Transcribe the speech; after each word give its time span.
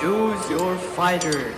Choose 0.00 0.48
your 0.48 0.76
fighter. 0.94 1.52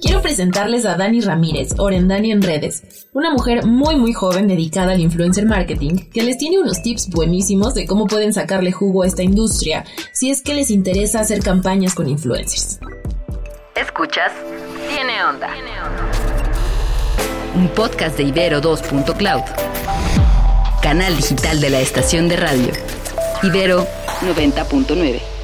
Quiero 0.00 0.22
presentarles 0.22 0.86
a 0.86 0.96
Dani 0.96 1.20
Ramírez, 1.22 1.74
Orendani 1.78 2.30
en 2.30 2.42
redes, 2.42 3.08
una 3.14 3.32
mujer 3.32 3.66
muy 3.66 3.96
muy 3.96 4.12
joven 4.12 4.46
dedicada 4.46 4.92
al 4.92 5.00
influencer 5.00 5.44
marketing 5.46 6.08
que 6.12 6.22
les 6.22 6.38
tiene 6.38 6.60
unos 6.60 6.82
tips 6.82 7.10
buenísimos 7.10 7.74
de 7.74 7.86
cómo 7.86 8.06
pueden 8.06 8.32
sacarle 8.32 8.70
jugo 8.70 9.02
a 9.02 9.08
esta 9.08 9.24
industria 9.24 9.84
si 10.12 10.30
es 10.30 10.40
que 10.40 10.54
les 10.54 10.70
interesa 10.70 11.18
hacer 11.18 11.42
campañas 11.42 11.96
con 11.96 12.08
influencers. 12.08 12.78
Escuchas, 13.74 14.32
tiene 14.88 15.24
onda. 15.24 15.48
Un 17.56 17.68
podcast 17.68 18.18
de 18.18 18.24
Ibero 18.24 18.60
2.cloud, 18.60 19.40
canal 20.82 21.16
digital 21.16 21.58
de 21.58 21.70
la 21.70 21.80
estación 21.80 22.28
de 22.28 22.36
radio. 22.36 22.70
Ibero 23.42 23.86
90.9. 24.20 25.35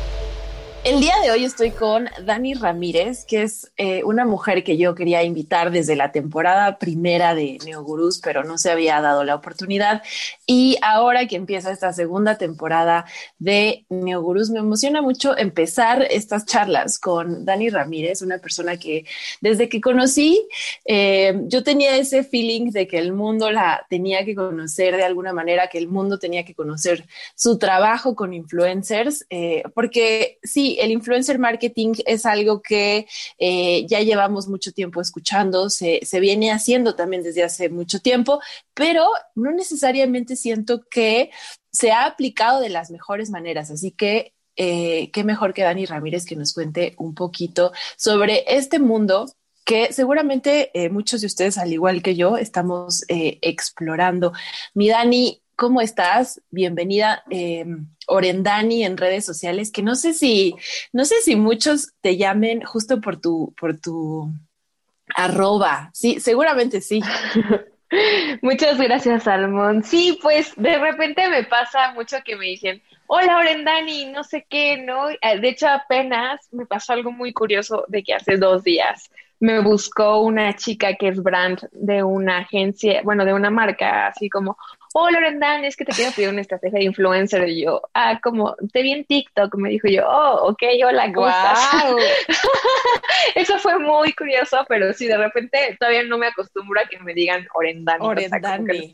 El 0.85 1.01
día 1.01 1.15
de 1.23 1.31
hoy 1.31 1.45
estoy 1.45 1.71
con 1.71 2.09
Dani 2.25 2.55
Ramírez, 2.55 3.25
que 3.25 3.43
es 3.43 3.71
eh, 3.77 4.03
una 4.03 4.25
mujer 4.25 4.65
que 4.65 4.77
yo 4.77 4.97
quería 4.97 5.23
invitar 5.23 5.71
desde 5.71 5.95
la 5.95 6.11
temporada 6.11 6.77
primera 6.79 7.37
de 7.37 7.59
Neogurús, 7.65 8.19
pero 8.19 8.43
no 8.43 8.59
se 8.59 8.69
había 8.69 9.01
dado 9.01 9.23
la 9.23 9.37
oportunidad. 9.37 10.03
Y 10.45 10.77
ahora 10.83 11.29
que 11.29 11.37
empieza 11.37 11.71
esta 11.71 11.93
segunda 11.93 12.37
temporada 12.37 13.05
de 13.39 13.87
Neogurús, 13.91 14.51
me 14.51 14.59
emociona 14.59 15.03
mucho 15.03 15.39
empezar 15.39 16.03
estas 16.11 16.47
charlas 16.47 16.99
con 16.99 17.45
Dani 17.45 17.71
Ramírez, 17.71 18.21
una 18.21 18.39
persona 18.39 18.77
que 18.77 19.05
desde 19.41 19.69
que 19.69 19.81
conocí, 19.81 20.49
eh, 20.85 21.43
yo 21.45 21.63
tenía 21.63 21.97
ese 21.97 22.25
feeling 22.25 22.73
de 22.73 22.89
que 22.89 22.99
el 22.99 23.13
mundo 23.13 23.53
la 23.53 23.87
tenía 23.89 24.25
que 24.25 24.35
conocer 24.35 24.97
de 24.97 25.05
alguna 25.05 25.33
manera, 25.33 25.69
que 25.69 25.79
el 25.79 25.87
mundo 25.87 26.19
tenía 26.19 26.45
que 26.45 26.57
conocer 26.57 27.07
su 27.37 27.57
trabajo 27.57 28.17
con 28.17 28.35
influencers, 28.35 29.25
eh, 29.31 29.63
porque 29.77 30.41
sí, 30.43 30.72
el 30.81 30.91
influencer 30.91 31.39
marketing 31.39 31.95
es 32.07 32.27
algo 32.27 32.63
que 32.63 33.07
eh, 33.39 33.87
ya 33.87 34.01
llevamos 34.01 34.49
mucho 34.49 34.73
tiempo 34.73 35.01
escuchando, 35.01 35.71
se, 35.71 36.01
viene 36.21 36.53
haciendo 36.53 36.95
también 36.95 37.23
desde 37.23 37.43
hace 37.43 37.69
mucho 37.69 38.01
tiempo, 38.01 38.41
pero 38.75 39.09
no 39.35 39.53
necesariamente 39.53 40.37
siento 40.37 40.83
que 40.91 41.31
se 41.71 41.91
ha 41.91 42.07
aplicado 42.07 42.61
de 42.61 42.69
las 42.69 42.91
mejores 42.91 43.31
maneras. 43.31 43.71
Así 43.71 43.91
que 43.91 44.35
eh, 44.57 45.11
qué 45.13 45.25
mejor 45.25 45.55
que 45.55 45.63
Dani 45.63 45.87
Ramírez 45.87 46.25
que 46.25 46.37
nos 46.37 46.53
cuente 46.53 46.95
un 46.99 47.15
poquito 47.15 47.73
sobre 47.97 48.45
este 48.47 48.79
mundo 48.79 49.27
que 49.65 49.93
seguramente 49.93 50.71
eh, 50.75 50.91
muchos 50.91 51.21
de 51.21 51.29
ustedes, 51.29 51.57
al 51.57 51.73
igual 51.73 52.03
que 52.03 52.17
yo, 52.17 52.37
estamos 52.37 53.05
explorando. 53.09 54.33
Mi 54.75 54.89
Dani, 54.89 55.42
¿cómo 55.57 55.81
estás? 55.81 56.41
Bienvenida. 56.51 57.25
Orendani 58.07 58.85
en 58.85 58.97
redes 58.97 59.25
sociales, 59.25 59.71
que 59.71 59.83
no 59.83 59.95
sé 59.95 60.15
si, 60.15 60.55
no 60.93 61.05
sé 61.05 61.17
si 61.23 61.37
muchos 61.37 61.93
te 62.01 62.17
llamen 62.17 62.63
justo 62.63 63.01
por 63.01 63.21
tu, 63.21 63.55
por 63.59 63.79
tu 63.79 64.31
arroba. 65.15 65.91
Sí, 65.93 66.21
seguramente 66.21 66.81
sí. 66.81 67.01
Muchas 68.43 68.79
gracias, 68.79 69.25
Salmón. 69.25 69.85
Sí, 69.85 70.19
pues 70.23 70.53
de 70.57 70.79
repente 70.79 71.29
me 71.29 71.45
pasa 71.45 71.93
mucho 71.93 72.17
que 72.25 72.37
me 72.37 72.47
dicen, 72.47 72.83
hola 73.07 73.37
Orendani, 73.37 74.07
no 74.07 74.25
sé 74.25 74.47
qué, 74.49 74.79
¿no? 74.79 75.11
Eh, 75.11 75.19
de 75.41 75.49
hecho, 75.49 75.69
apenas 75.69 76.41
me 76.53 76.65
pasó 76.67 76.95
algo 76.95 77.13
muy 77.13 77.33
curioso 77.33 77.85
de 77.89 78.03
que 78.03 78.15
hace 78.15 78.39
dos 78.39 78.65
días 78.65 79.11
me 79.43 79.61
buscó 79.61 80.21
una 80.21 80.55
chica 80.55 80.95
que 80.95 81.09
es 81.09 81.21
brand 81.21 81.69
de 81.73 82.05
una 82.05 82.39
agencia, 82.39 83.03
bueno, 83.03 83.25
de 83.25 83.35
una 83.35 83.51
marca, 83.51 84.07
así 84.07 84.31
como, 84.31 84.57
oh, 84.95 85.11
Lorendan, 85.11 85.65
es 85.65 85.77
que 85.77 85.85
te 85.85 85.93
quiero 85.93 86.13
pedir 86.13 86.29
una 86.29 86.41
estrategia 86.41 86.79
de 86.79 86.85
influencer. 86.85 87.49
Y 87.49 87.65
yo, 87.65 87.83
ah, 87.95 88.21
como, 88.23 88.57
te 88.73 88.83
vi 88.83 88.93
en 88.93 89.05
TikTok. 89.05 89.55
Me 89.57 89.71
dijo 89.71 89.89
yo, 89.89 90.09
oh, 90.09 90.51
ok, 90.51 90.63
hola, 90.87 91.13
¿cómo 91.13 91.29
Eso 93.35 93.59
fue 93.59 93.79
muy 93.79 94.13
curioso, 94.13 94.65
pero 94.69 94.93
sí, 94.93 95.07
de 95.07 95.17
repente 95.17 95.77
todavía 95.79 96.03
no 96.05 96.19
me 96.19 96.27
acostumbro 96.27 96.81
a 96.81 96.89
que 96.89 96.99
me 96.99 97.15
digan 97.15 97.47
Orendani. 97.55 98.07
Orendani. 98.07 98.93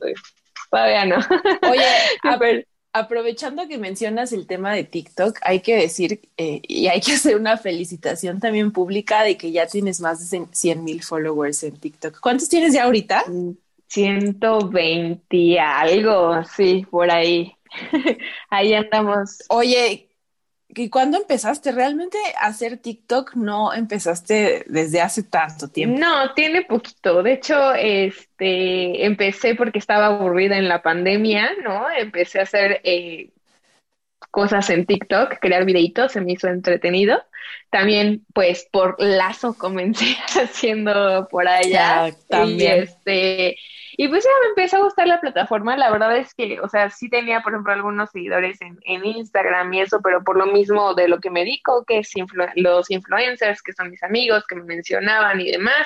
todavía 0.71 1.05
no. 1.05 1.17
Oye, 1.71 1.87
a 2.23 2.37
ver 2.37 2.67
aprovechando 2.93 3.69
que 3.69 3.79
mencionas 3.79 4.33
el 4.33 4.47
tema 4.47 4.73
de 4.73 4.85
TikTok, 4.85 5.39
hay 5.43 5.61
que 5.61 5.77
decir 5.77 6.21
eh, 6.37 6.61
y 6.67 6.89
hay 6.89 7.01
que 7.01 7.13
hacer 7.13 7.37
una 7.37 7.57
felicitación 7.57 8.41
también 8.41 8.73
pública 8.73 9.23
de 9.23 9.37
que 9.37 9.53
ya 9.53 9.67
tienes 9.67 10.01
más 10.01 10.31
de 10.31 10.47
100 10.51 10.85
mil 10.85 11.03
followers 11.03 11.63
en 11.63 11.77
TikTok. 11.77 12.19
¿Cuántos 12.21 12.49
tienes 12.49 12.73
ya 12.73 12.85
ahorita? 12.85 13.25
120 13.89 15.37
y 15.37 15.59
algo, 15.59 16.43
sí, 16.45 16.87
por 16.91 17.11
ahí. 17.11 17.55
ahí 18.51 18.75
andamos. 18.75 19.39
Oye, 19.49 20.09
¿Y 20.71 20.91
cuándo 20.91 21.17
empezaste? 21.17 21.73
¿Realmente 21.73 22.19
a 22.41 22.47
hacer 22.47 22.77
TikTok 22.77 23.35
no 23.35 23.73
empezaste 23.73 24.65
desde 24.67 25.01
hace 25.01 25.23
tanto 25.23 25.69
tiempo? 25.69 25.99
No, 25.99 26.35
tiene 26.35 26.63
poquito. 26.63 27.23
De 27.23 27.33
hecho, 27.33 27.75
este, 27.75 29.05
empecé 29.07 29.55
porque 29.55 29.79
estaba 29.79 30.07
aburrida 30.07 30.59
en 30.59 30.69
la 30.69 30.83
pandemia, 30.83 31.51
¿no? 31.65 31.91
Empecé 31.91 32.41
a 32.41 32.43
hacer 32.43 32.81
eh, 32.85 33.31
cosas 34.31 34.69
en 34.71 34.87
TikTok, 34.87 35.39
crear 35.41 35.65
videitos, 35.65 36.13
se 36.13 36.21
me 36.21 36.33
hizo 36.33 36.49
entretenido. 36.49 37.23
También, 37.71 38.25
pues, 38.35 38.69
por 38.71 38.97
lazo 38.99 39.55
comencé 39.57 40.17
haciendo 40.43 41.29
por 41.31 41.49
allá. 41.49 42.11
también. 42.29 42.83
este, 42.85 43.57
y 44.01 44.07
pues 44.07 44.23
ya 44.23 44.31
me 44.43 44.49
empezó 44.51 44.77
a 44.77 44.85
gustar 44.85 45.09
la 45.09 45.21
plataforma. 45.21 45.77
La 45.77 45.91
verdad 45.91 46.17
es 46.17 46.33
que, 46.33 46.61
o 46.61 46.69
sea, 46.69 46.89
sí 46.89 47.11
tenía, 47.11 47.41
por 47.43 47.53
ejemplo, 47.53 47.73
algunos 47.73 48.11
seguidores 48.11 48.61
en, 48.63 48.79
en 48.85 49.05
Instagram 49.05 49.75
y 49.75 49.81
eso, 49.81 50.01
pero 50.03 50.23
por 50.23 50.37
lo 50.39 50.47
mismo 50.47 50.95
de 50.95 51.09
lo 51.09 51.19
que 51.19 51.31
me 51.31 51.41
dedico, 51.41 51.85
que 51.85 51.99
es 51.99 52.13
los 52.55 52.91
influencers, 52.93 53.61
que 53.61 53.73
son 53.73 53.91
mis 53.91 54.03
amigos, 54.05 54.45
que 54.47 54.55
me 54.55 54.63
mencionaban 54.63 55.41
y 55.41 55.51
demás. 55.51 55.85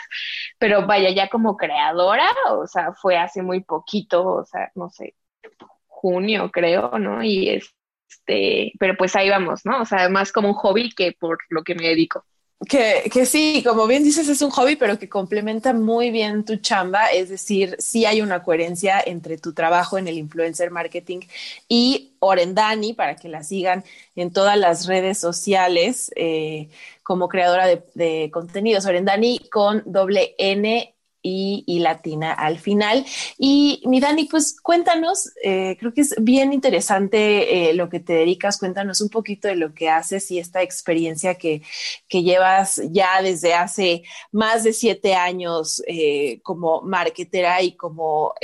Pero 0.59 0.87
vaya, 0.87 1.09
ya 1.09 1.29
como 1.29 1.57
creadora, 1.57 2.29
o 2.51 2.67
sea, 2.67 2.93
fue 2.93 3.17
hace 3.17 3.41
muy 3.43 3.63
poquito, 3.63 4.25
o 4.27 4.45
sea, 4.45 4.71
no 4.75 4.91
sé, 4.91 5.15
junio 5.87 6.51
creo, 6.53 6.99
¿no? 6.99 7.23
Y 7.23 7.49
este, 8.13 8.73
pero 8.79 8.97
pues 8.97 9.17
ahí 9.17 9.29
vamos, 9.29 9.65
¿no? 9.65 9.83
O 9.83 9.85
sea, 9.85 10.09
más 10.09 10.33
como 10.33 10.49
un 10.49 10.55
hobby 10.55 10.91
que 10.91 11.13
por 11.13 11.39
lo 11.49 11.63
que 11.63 11.75
me 11.75 11.89
dedico. 11.89 12.25
Que, 12.69 13.11
que, 13.13 13.27
sí, 13.27 13.61
como 13.67 13.89
bien 13.89 14.05
dices, 14.05 14.29
es 14.29 14.41
un 14.41 14.51
hobby, 14.51 14.77
pero 14.77 14.97
que 14.97 15.09
complementa 15.09 15.73
muy 15.73 16.13
bien 16.13 16.45
tu 16.45 16.57
chamba. 16.59 17.07
Es 17.07 17.29
decir, 17.29 17.75
sí 17.81 18.05
hay 18.05 18.21
una 18.21 18.45
coherencia 18.45 19.03
entre 19.05 19.37
tu 19.37 19.53
trabajo 19.53 19.99
en 19.99 20.07
el 20.07 20.17
influencer 20.17 20.71
marketing 20.71 21.21
y 21.69 22.13
Orendani, 22.21 22.93
para 22.93 23.17
que 23.17 23.29
la 23.29 23.43
sigan 23.43 23.83
en 24.15 24.33
todas 24.33 24.57
las 24.57 24.87
redes 24.87 25.19
sociales 25.19 26.13
eh, 26.15 26.69
como 27.03 27.29
creadora 27.29 27.67
de, 27.67 27.83
de 27.95 28.31
contenidos. 28.33 28.87
Orendani 28.87 29.41
con 29.51 29.83
doble 29.85 30.37
N 30.39 30.95
y, 31.23 31.79
latina 31.81 32.33
al 32.33 32.59
final. 32.59 33.05
Y 33.39 33.83
mi 33.87 34.01
Dani, 34.01 34.25
pues 34.25 34.61
cuéntanos, 34.61 35.31
eh, 35.43 35.77
creo 35.79 35.93
que 35.95 36.03
es 36.03 36.15
bien 36.21 36.53
interesante 36.53 37.71
eh, 37.71 37.75
lo 37.75 37.89
que 37.89 38.01
te 38.01 38.13
dedicas, 38.15 38.59
cuéntanos 38.59 39.01
un 39.01 39.09
poquito 39.09 39.49
de 39.49 39.57
lo 39.57 39.75
que 39.75 39.89
haces 39.89 40.31
y 40.31 40.39
esta 40.39 40.63
experiencia 40.63 41.37
que, 41.37 41.63
que 42.09 42.23
llevas 42.23 42.81
ya 42.91 43.23
desde 43.23 43.55
hace 43.55 44.03
más 44.31 44.65
de 44.65 44.73
siete 44.73 45.15
años 45.15 45.83
eh, 45.87 46.41
como 46.43 46.83
marketera 46.83 47.63
y 47.63 47.77
como 47.77 48.35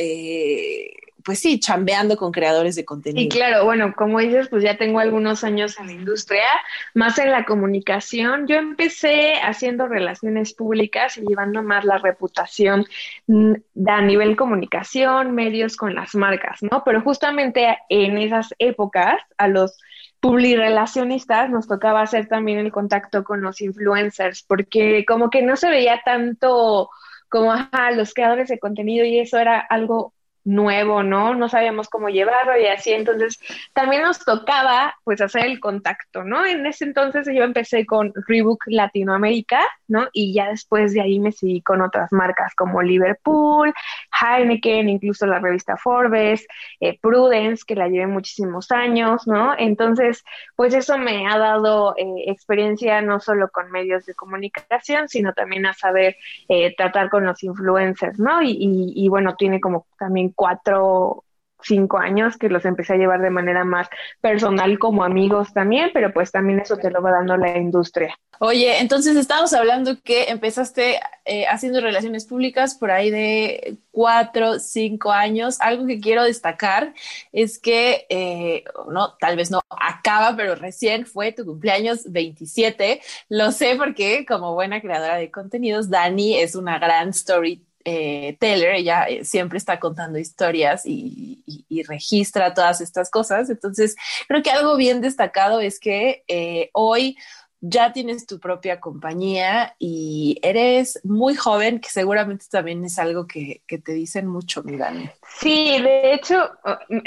pues 1.29 1.41
sí, 1.41 1.61
chambeando 1.61 2.17
con 2.17 2.33
creadores 2.33 2.75
de 2.75 2.87
contenido. 2.87 3.23
Y 3.23 3.29
claro, 3.29 3.67
bueno, 3.67 3.93
como 3.95 4.19
dices, 4.19 4.49
pues 4.49 4.63
ya 4.63 4.79
tengo 4.79 4.99
algunos 4.99 5.45
años 5.45 5.79
en 5.79 5.89
la 5.89 5.93
industria, 5.93 6.47
más 6.95 7.19
en 7.19 7.31
la 7.31 7.45
comunicación. 7.45 8.47
Yo 8.47 8.57
empecé 8.57 9.35
haciendo 9.35 9.89
relaciones 9.89 10.55
públicas 10.55 11.19
y 11.19 11.27
llevando 11.27 11.63
más 11.63 11.85
la 11.85 11.99
reputación 11.99 12.87
mm, 13.27 13.53
a 13.89 14.01
nivel 14.01 14.37
comunicación, 14.37 15.35
medios 15.35 15.77
con 15.77 15.95
las 15.95 16.15
marcas, 16.15 16.63
¿no? 16.63 16.83
Pero 16.83 17.03
justamente 17.03 17.77
en 17.91 18.17
esas 18.17 18.55
épocas, 18.59 19.21
a 19.37 19.49
los 19.49 19.77
publirelacionistas 20.21 21.51
nos 21.51 21.69
tocaba 21.69 22.01
hacer 22.01 22.27
también 22.27 22.59
el 22.59 22.73
contacto 22.73 23.23
con 23.23 23.43
los 23.43 23.61
influencers, 23.61 24.45
porque 24.45 25.05
como 25.07 25.29
que 25.29 25.43
no 25.43 25.57
se 25.57 25.69
veía 25.69 26.01
tanto 26.03 26.89
como, 27.29 27.53
ajá, 27.53 27.91
los 27.91 28.15
creadores 28.15 28.49
de 28.49 28.59
contenido 28.59 29.05
y 29.05 29.19
eso 29.19 29.39
era 29.39 29.61
algo 29.61 30.15
nuevo, 30.49 31.03
¿no? 31.03 31.35
No 31.35 31.49
sabíamos 31.49 31.89
cómo 31.89 32.09
llevarlo 32.09 32.59
y 32.59 32.67
así, 32.67 32.93
entonces 32.93 33.39
también 33.75 34.03
nos 34.03 34.25
tocaba 34.25 34.95
pues 35.05 35.21
hacer 35.21 35.45
el 35.45 35.61
contacto, 35.61 36.25
¿no? 36.25 36.47
En 36.47 36.65
ese 36.67 36.85
entonces 36.85 37.29
yo 37.33 37.45
empecé 37.45 37.85
con 37.85 38.13
Reebok 38.27 38.65
Latinoamérica, 38.67 39.61
¿no? 39.89 40.09
Y 40.13 40.33
ya 40.33 40.49
después 40.49 40.95
de 40.95 41.03
ahí 41.03 41.21
me 41.21 41.33
seguí 41.33 41.61
con 41.61 41.83
otras 41.83 42.13
marcas 42.13 42.55
como 42.55 42.81
Liverpool, 42.81 43.75
Heineken, 44.21 44.89
incluso 44.89 45.27
la 45.27 45.39
revista 45.39 45.77
Forbes, 45.77 46.47
eh, 46.81 46.99
Prudence, 47.01 47.65
que 47.67 47.75
la 47.75 47.89
llevé 47.89 48.07
muchísimos 48.07 48.71
años, 48.71 49.27
¿no? 49.27 49.55
Entonces, 49.59 50.25
pues 50.57 50.73
eso 50.73 50.97
me 50.97 51.27
ha 51.27 51.37
dado 51.37 51.95
eh, 51.99 52.25
experiencia 52.27 53.03
no 53.03 53.21
solo 53.21 53.51
con 53.51 53.71
medios 53.71 54.07
de 54.07 54.15
comunicación, 54.15 55.09
sino 55.09 55.35
también 55.35 55.67
a 55.67 55.75
saber 55.75 56.17
eh, 56.49 56.75
tratar 56.75 57.11
con 57.11 57.27
los 57.27 57.43
influencers, 57.43 58.19
¿no? 58.19 58.43
Y, 58.43 58.57
y 58.95 59.09
bueno, 59.09 59.37
tiene 59.37 59.61
como 59.61 59.87
también 59.99 60.31
cuatro 60.39 61.25
cinco 61.63 61.99
años 61.99 62.37
que 62.37 62.49
los 62.49 62.65
empecé 62.65 62.95
a 62.95 62.97
llevar 62.97 63.21
de 63.21 63.31
manera 63.31 63.65
más 63.65 63.89
personal 64.21 64.79
como 64.79 65.03
amigos 65.03 65.53
también, 65.53 65.91
pero 65.93 66.13
pues 66.13 66.31
también 66.31 66.61
eso 66.61 66.77
te 66.77 66.91
lo 66.91 67.03
va 67.03 67.11
dando 67.11 67.37
la 67.37 67.59
industria. 67.59 68.17
Oye, 68.41 68.79
entonces 68.79 69.17
estamos 69.17 69.53
hablando 69.53 70.01
que 70.03 70.27
empezaste 70.27 71.01
eh, 71.25 71.47
haciendo 71.47 71.81
relaciones 71.81 72.25
públicas 72.27 72.77
por 72.77 72.93
ahí 72.93 73.11
de 73.11 73.79
cuatro, 73.91 74.61
cinco 74.61 75.11
años. 75.11 75.61
Algo 75.61 75.87
que 75.87 75.99
quiero 75.99 76.23
destacar 76.23 76.95
es 77.33 77.59
que, 77.59 78.07
eh, 78.09 78.63
no, 78.89 79.17
tal 79.17 79.37
vez 79.37 79.51
no 79.51 79.61
acaba, 79.69 80.37
pero 80.37 80.55
recién 80.55 81.05
fue 81.05 81.33
tu 81.33 81.45
cumpleaños 81.45 82.13
27. 82.13 83.01
Lo 83.29 83.51
sé 83.51 83.75
porque 83.77 84.25
como 84.25 84.55
buena 84.55 84.81
creadora 84.81 85.17
de 85.17 85.33
contenidos, 85.33 85.91
Dani 85.91 86.37
es 86.39 86.55
una 86.55 86.79
gran 86.79 87.09
story 87.09 87.68
eh, 87.91 88.37
Taylor, 88.39 88.75
ella 88.75 89.05
eh, 89.05 89.25
siempre 89.25 89.57
está 89.57 89.81
contando 89.81 90.19
historias 90.19 90.83
y, 90.85 91.43
registra 91.87 92.53
todas 92.53 92.83
estas 92.83 93.09
cosas. 93.11 93.49
Entonces, 93.49 93.97
creo 94.27 94.43
que 94.43 94.51
algo 94.51 94.77
bien 94.77 95.01
destacado 95.01 95.61
es 95.61 95.81
que 95.81 96.23
eh, 96.29 96.69
hoy 96.75 97.17
ya 97.61 97.93
tienes 97.93 98.27
tu 98.27 98.39
propia 98.39 98.79
compañía 98.79 99.75
y 99.79 100.39
eres 100.43 101.01
muy 101.05 101.35
joven, 101.35 101.81
que 101.81 101.89
seguramente 101.89 102.47
también 102.51 102.85
es 102.85 102.99
algo 102.99 103.27
que, 103.27 103.63
te 103.67 103.93
dicen 103.93 104.29
mucho, 104.29 104.63
mi 104.63 104.77
Dani. 104.77 105.11
Sí, 105.41 105.81
de 105.83 106.15
hecho, 106.15 106.51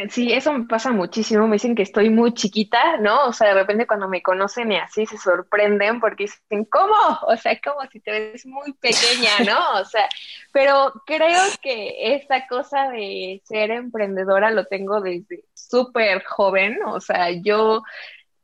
sí, 0.10 0.34
eso 0.34 0.52
me 0.52 0.66
pasa 0.66 0.92
muchísimo. 0.92 1.48
Me 1.48 1.56
dicen 1.56 1.76
que 1.76 1.84
estoy 1.84 2.10
muy 2.10 2.34
chiquita, 2.34 2.98
¿no? 2.98 3.28
O 3.28 3.34
sea, 3.34 3.50
de 3.50 3.54
repente 3.54 3.88
cuando 3.88 4.10
me 4.10 4.22
conocen 4.22 4.72
y 4.74 4.78
así 4.78 5.06
se 5.06 5.18
sorprenden 5.18 6.00
porque 6.02 6.26
dicen, 6.26 6.66
¿cómo? 6.66 6.96
O 7.28 7.38
sea, 7.38 7.58
como 7.62 7.90
si 7.90 8.02
te 8.02 8.12
ves 8.12 8.46
muy 8.46 8.74
pequeña, 8.74 9.40
¿no? 9.46 9.60
O 9.82 9.86
sea, 9.86 10.08
pero 10.52 10.94
creo 11.06 11.42
que 11.62 12.16
esta 12.16 12.46
cosa 12.48 12.90
de 12.90 13.42
ser 13.46 13.72
emprendedora 13.72 14.52
lo 14.52 14.66
tengo 14.66 15.02
desde 15.02 15.46
súper 15.54 16.24
joven. 16.26 16.80
O 16.86 17.00
sea, 17.00 17.32
yo, 17.32 17.84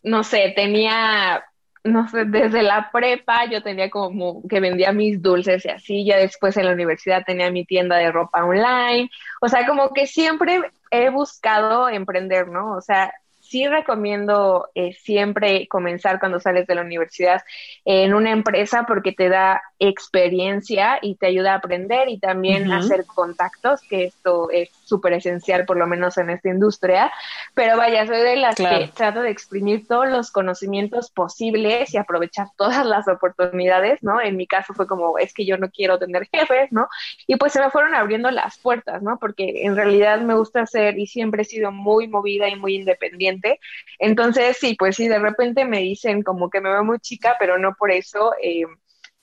no 0.04 0.24
sé, 0.24 0.54
tenía 0.56 1.44
no 1.88 2.08
sé, 2.10 2.26
desde 2.26 2.64
la 2.64 2.90
prepa 2.92 3.46
yo 3.46 3.64
tenía 3.64 3.90
como 3.90 4.42
que 4.48 4.60
vendía 4.60 4.92
mis 4.92 5.22
dulces 5.22 5.66
y 5.66 5.70
así, 5.70 6.06
ya 6.06 6.18
después 6.18 6.58
en 6.58 6.66
la 6.66 6.74
universidad 6.74 7.24
tenía 7.26 7.52
mi 7.52 7.66
tienda 7.66 7.98
de 7.98 8.12
ropa 8.12 8.44
online, 8.44 9.10
o 9.42 9.48
sea, 9.48 9.66
como 9.66 9.94
que 9.94 10.08
siempre 10.08 10.62
he 10.92 11.10
buscado 11.10 11.90
emprender, 11.90 12.48
¿no? 12.48 12.76
O 12.76 12.82
sea, 12.82 13.14
sí 13.48 13.68
recomiendo 13.68 14.70
eh, 14.76 14.94
siempre 14.94 15.68
comenzar 15.68 16.20
cuando 16.20 16.40
sales 16.40 16.68
de 16.68 16.76
la 16.76 16.82
universidad 16.82 17.42
en 17.86 18.14
una 18.14 18.32
empresa 18.32 18.86
porque 18.88 19.14
te 19.14 19.30
da 19.30 19.62
experiencia 19.80 21.00
y 21.02 21.16
te 21.16 21.28
ayuda 21.28 21.54
a 21.54 21.58
aprender 21.58 22.10
y 22.10 22.20
también 22.20 22.72
hacer 22.72 23.06
contactos, 23.06 23.82
que 23.90 24.06
esto 24.06 24.50
es 24.52 24.70
súper 24.84 25.14
esencial 25.14 25.66
por 25.66 25.78
lo 25.78 25.88
menos 25.88 26.18
en 26.18 26.30
esta 26.30 26.50
industria. 26.50 27.12
Pero 27.58 27.76
vaya, 27.76 28.06
soy 28.06 28.20
de 28.20 28.36
las 28.36 28.56
que 28.56 28.92
trato 28.94 29.24
de 29.24 29.32
exprimir 29.32 29.88
todos 29.88 30.08
los 30.08 30.30
conocimientos 30.30 31.10
posibles 31.10 31.92
y 31.92 31.98
aprovechar 31.98 32.50
todas 32.56 32.86
las 32.86 33.08
oportunidades, 33.08 34.04
¿no? 34.04 34.22
En 34.22 34.38
mi 34.38 34.46
caso 34.46 34.76
fue 34.76 34.86
como, 34.86 35.18
es 35.18 35.34
que 35.34 35.44
yo 35.44 35.58
no 35.58 35.72
quiero 35.72 35.98
tener 35.98 36.30
jefes, 36.32 36.72
¿no? 36.72 36.88
Y 37.26 37.36
pues 37.38 37.54
se 37.54 37.60
me 37.60 37.72
fueron 37.72 37.96
abriendo 37.96 38.30
las 38.30 38.60
puertas, 38.60 39.02
¿no? 39.02 39.18
Porque 39.18 39.64
en 39.66 39.76
realidad 39.76 40.22
me 40.22 40.36
gusta 40.36 40.68
ser 40.68 41.00
y 41.00 41.08
siempre 41.08 41.42
he 41.42 41.46
sido 41.46 41.72
muy 41.72 42.08
movida 42.08 42.48
y 42.48 42.56
muy 42.56 42.76
independiente. 42.76 43.60
Entonces, 43.98 44.58
sí, 44.58 44.76
pues 44.78 44.96
sí, 44.96 45.08
de 45.08 45.18
repente 45.18 45.66
me 45.66 45.80
dicen 45.80 46.22
como 46.22 46.52
que 46.52 46.62
me 46.62 46.70
veo 46.70 46.84
muy 46.84 47.00
chica, 47.00 47.38
pero 47.40 47.58
no 47.58 47.74
por 47.74 47.90
eso. 47.90 48.34
Eh, 48.40 48.66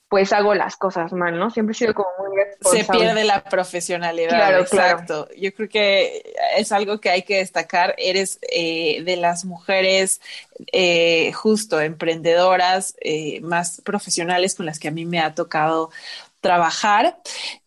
pues 0.07 0.31
hago 0.33 0.53
las 0.53 0.77
cosas 0.77 1.11
mal, 1.13 1.37
¿no? 1.37 1.49
Siempre 1.49 1.71
he 1.71 1.75
sido 1.75 1.93
como 1.93 2.09
muy 2.19 2.37
responsable. 2.37 2.83
Se 2.83 2.91
pierde 2.91 3.23
la 3.23 3.43
profesionalidad. 3.43 4.29
Claro, 4.29 4.59
exacto. 4.59 5.27
Yo 5.35 5.53
creo 5.53 5.67
que 5.67 6.33
es 6.57 6.71
algo 6.71 6.99
que 6.99 7.09
hay 7.09 7.23
que 7.23 7.37
destacar. 7.37 7.95
Eres 7.97 8.39
eh, 8.51 9.01
de 9.03 9.15
las 9.15 9.45
mujeres 9.45 10.21
eh, 10.71 11.31
justo 11.33 11.81
emprendedoras 11.81 12.95
eh, 13.01 13.41
más 13.41 13.81
profesionales 13.81 14.55
con 14.55 14.67
las 14.67 14.79
que 14.79 14.89
a 14.89 14.91
mí 14.91 15.05
me 15.05 15.19
ha 15.19 15.33
tocado 15.33 15.89
trabajar. 16.45 17.17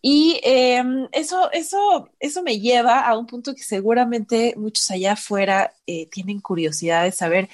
Y 0.01 0.39
em, 0.45 1.09
eso, 1.11 1.51
eso, 1.51 2.11
eso 2.21 2.45
me 2.45 2.61
lleva 2.61 3.01
a 3.01 3.19
un 3.19 3.27
punto 3.27 3.53
que 3.53 3.65
seguramente 3.65 4.55
muchos 4.57 4.89
allá 4.93 5.15
afuera 5.15 5.73
eh, 5.89 6.07
tienen 6.07 6.41
curiosidad 6.41 7.03
de 7.03 7.11
saber 7.11 7.49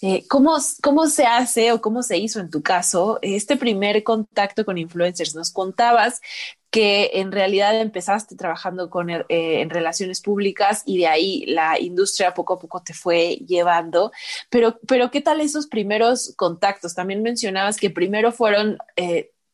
eh, 0.00 0.24
cómo, 0.26 0.56
cómo 0.82 1.06
se 1.08 1.26
hace 1.26 1.70
o 1.72 1.82
cómo 1.82 2.02
se 2.02 2.16
hizo 2.16 2.40
en 2.40 2.48
tu 2.48 2.62
caso 2.62 3.18
este 3.20 3.58
primer 3.58 4.02
contacto 4.04 4.64
con 4.64 4.78
influencers. 4.78 5.34
Nos 5.34 5.50
contabas 5.50 6.22
que 6.70 7.10
en 7.14 7.30
realidad 7.30 7.78
empezaste 7.78 8.34
trabajando 8.34 8.88
con, 8.88 9.10
eh, 9.10 9.24
en 9.28 9.68
relaciones 9.68 10.22
públicas 10.22 10.82
y 10.86 10.96
de 10.96 11.08
ahí 11.08 11.44
la 11.46 11.78
industria 11.78 12.32
poco 12.32 12.54
a 12.54 12.58
poco 12.58 12.82
te 12.82 12.94
fue 12.94 13.36
llevando. 13.46 14.12
Pero, 14.48 14.78
pero 14.88 15.10
¿qué 15.10 15.20
tal 15.20 15.42
esos 15.42 15.66
primeros 15.66 16.32
contactos? 16.36 16.94
También 16.94 17.22
mencionabas 17.22 17.76
que 17.76 17.90
primero 17.90 18.32
fueron 18.32 18.78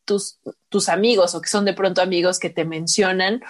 tus, 0.07 0.39
tus 0.69 0.89
amigos 0.89 1.35
o 1.35 1.41
que 1.41 1.49
son 1.49 1.65
de 1.65 1.73
pronto 1.73 2.01
amigos 2.01 2.39
que 2.39 2.49
te 2.49 2.65
mencionan. 2.65 3.43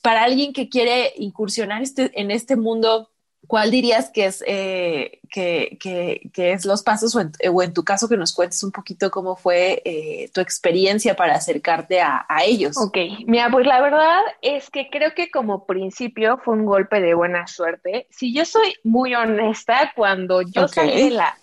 Para 0.00 0.24
alguien 0.24 0.54
que 0.54 0.70
quiere 0.70 1.12
incursionar 1.16 1.82
este, 1.82 2.10
en 2.18 2.30
este 2.30 2.56
mundo, 2.56 3.10
¿cuál 3.46 3.70
dirías 3.70 4.10
que 4.10 4.26
es, 4.26 4.42
eh, 4.46 5.20
que, 5.30 5.78
que, 5.80 6.52
es 6.52 6.64
los 6.64 6.82
pasos 6.82 7.14
o 7.16 7.62
en, 7.62 7.72
tu 7.74 7.84
caso 7.84 8.08
que 8.08 8.16
nos 8.16 8.32
cuentes 8.32 8.62
un 8.62 8.70
poquito 8.70 9.10
cómo 9.10 9.36
fue 9.36 9.82
eh, 9.84 10.30
tu 10.32 10.40
experiencia 10.40 11.16
para 11.16 11.34
acercarte 11.34 12.00
a, 12.00 12.26
ellos? 12.44 12.76
Ok, 12.78 12.96
mira, 13.26 13.50
pues 13.50 13.66
la 13.66 13.80
verdad 13.80 14.20
es 14.42 14.70
que 14.70 14.88
creo 14.90 15.14
que 15.14 15.30
como 15.30 15.66
principio 15.66 16.38
fue 16.44 16.54
un 16.54 16.66
golpe 16.66 17.00
de 17.00 17.14
buena 17.14 17.46
suerte. 17.46 18.06
Si 18.10 18.34
yo 18.34 18.44
soy 18.44 18.74
muy 18.82 19.14
honesta, 19.14 19.92
cuando 19.96 20.42
yo 20.42 20.68
salí 20.68 21.04
de 21.04 21.10
la 21.10 21.34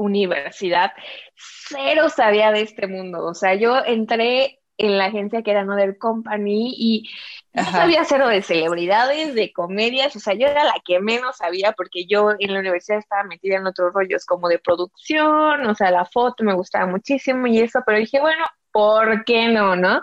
universidad, 0.00 0.92
cero 1.68 2.08
sabía 2.08 2.52
de 2.52 2.62
este 2.62 2.86
mundo. 2.86 3.24
O 3.26 3.34
sea, 3.34 3.54
yo 3.54 3.84
entré 3.84 4.60
en 4.78 4.96
la 4.96 5.06
agencia 5.06 5.42
que 5.42 5.50
era 5.50 5.60
Another 5.60 5.98
Company 5.98 6.74
y 6.76 7.10
no 7.52 7.64
sabía 7.64 8.04
cero 8.04 8.28
de 8.28 8.40
celebridades, 8.40 9.34
de 9.34 9.52
comedias, 9.52 10.16
o 10.16 10.20
sea, 10.20 10.34
yo 10.34 10.46
era 10.46 10.64
la 10.64 10.76
que 10.84 11.00
menos 11.00 11.36
sabía 11.36 11.72
porque 11.72 12.06
yo 12.06 12.30
en 12.38 12.54
la 12.54 12.60
universidad 12.60 12.98
estaba 12.98 13.24
metida 13.24 13.56
en 13.56 13.66
otros 13.66 13.92
rollos 13.92 14.24
como 14.24 14.48
de 14.48 14.58
producción, 14.58 15.66
o 15.66 15.74
sea, 15.74 15.90
la 15.90 16.06
foto 16.06 16.44
me 16.44 16.54
gustaba 16.54 16.86
muchísimo 16.86 17.46
y 17.46 17.58
eso, 17.58 17.80
pero 17.84 17.98
dije, 17.98 18.20
bueno, 18.20 18.44
¿por 18.72 19.24
qué 19.24 19.48
no, 19.48 19.76
no? 19.76 20.02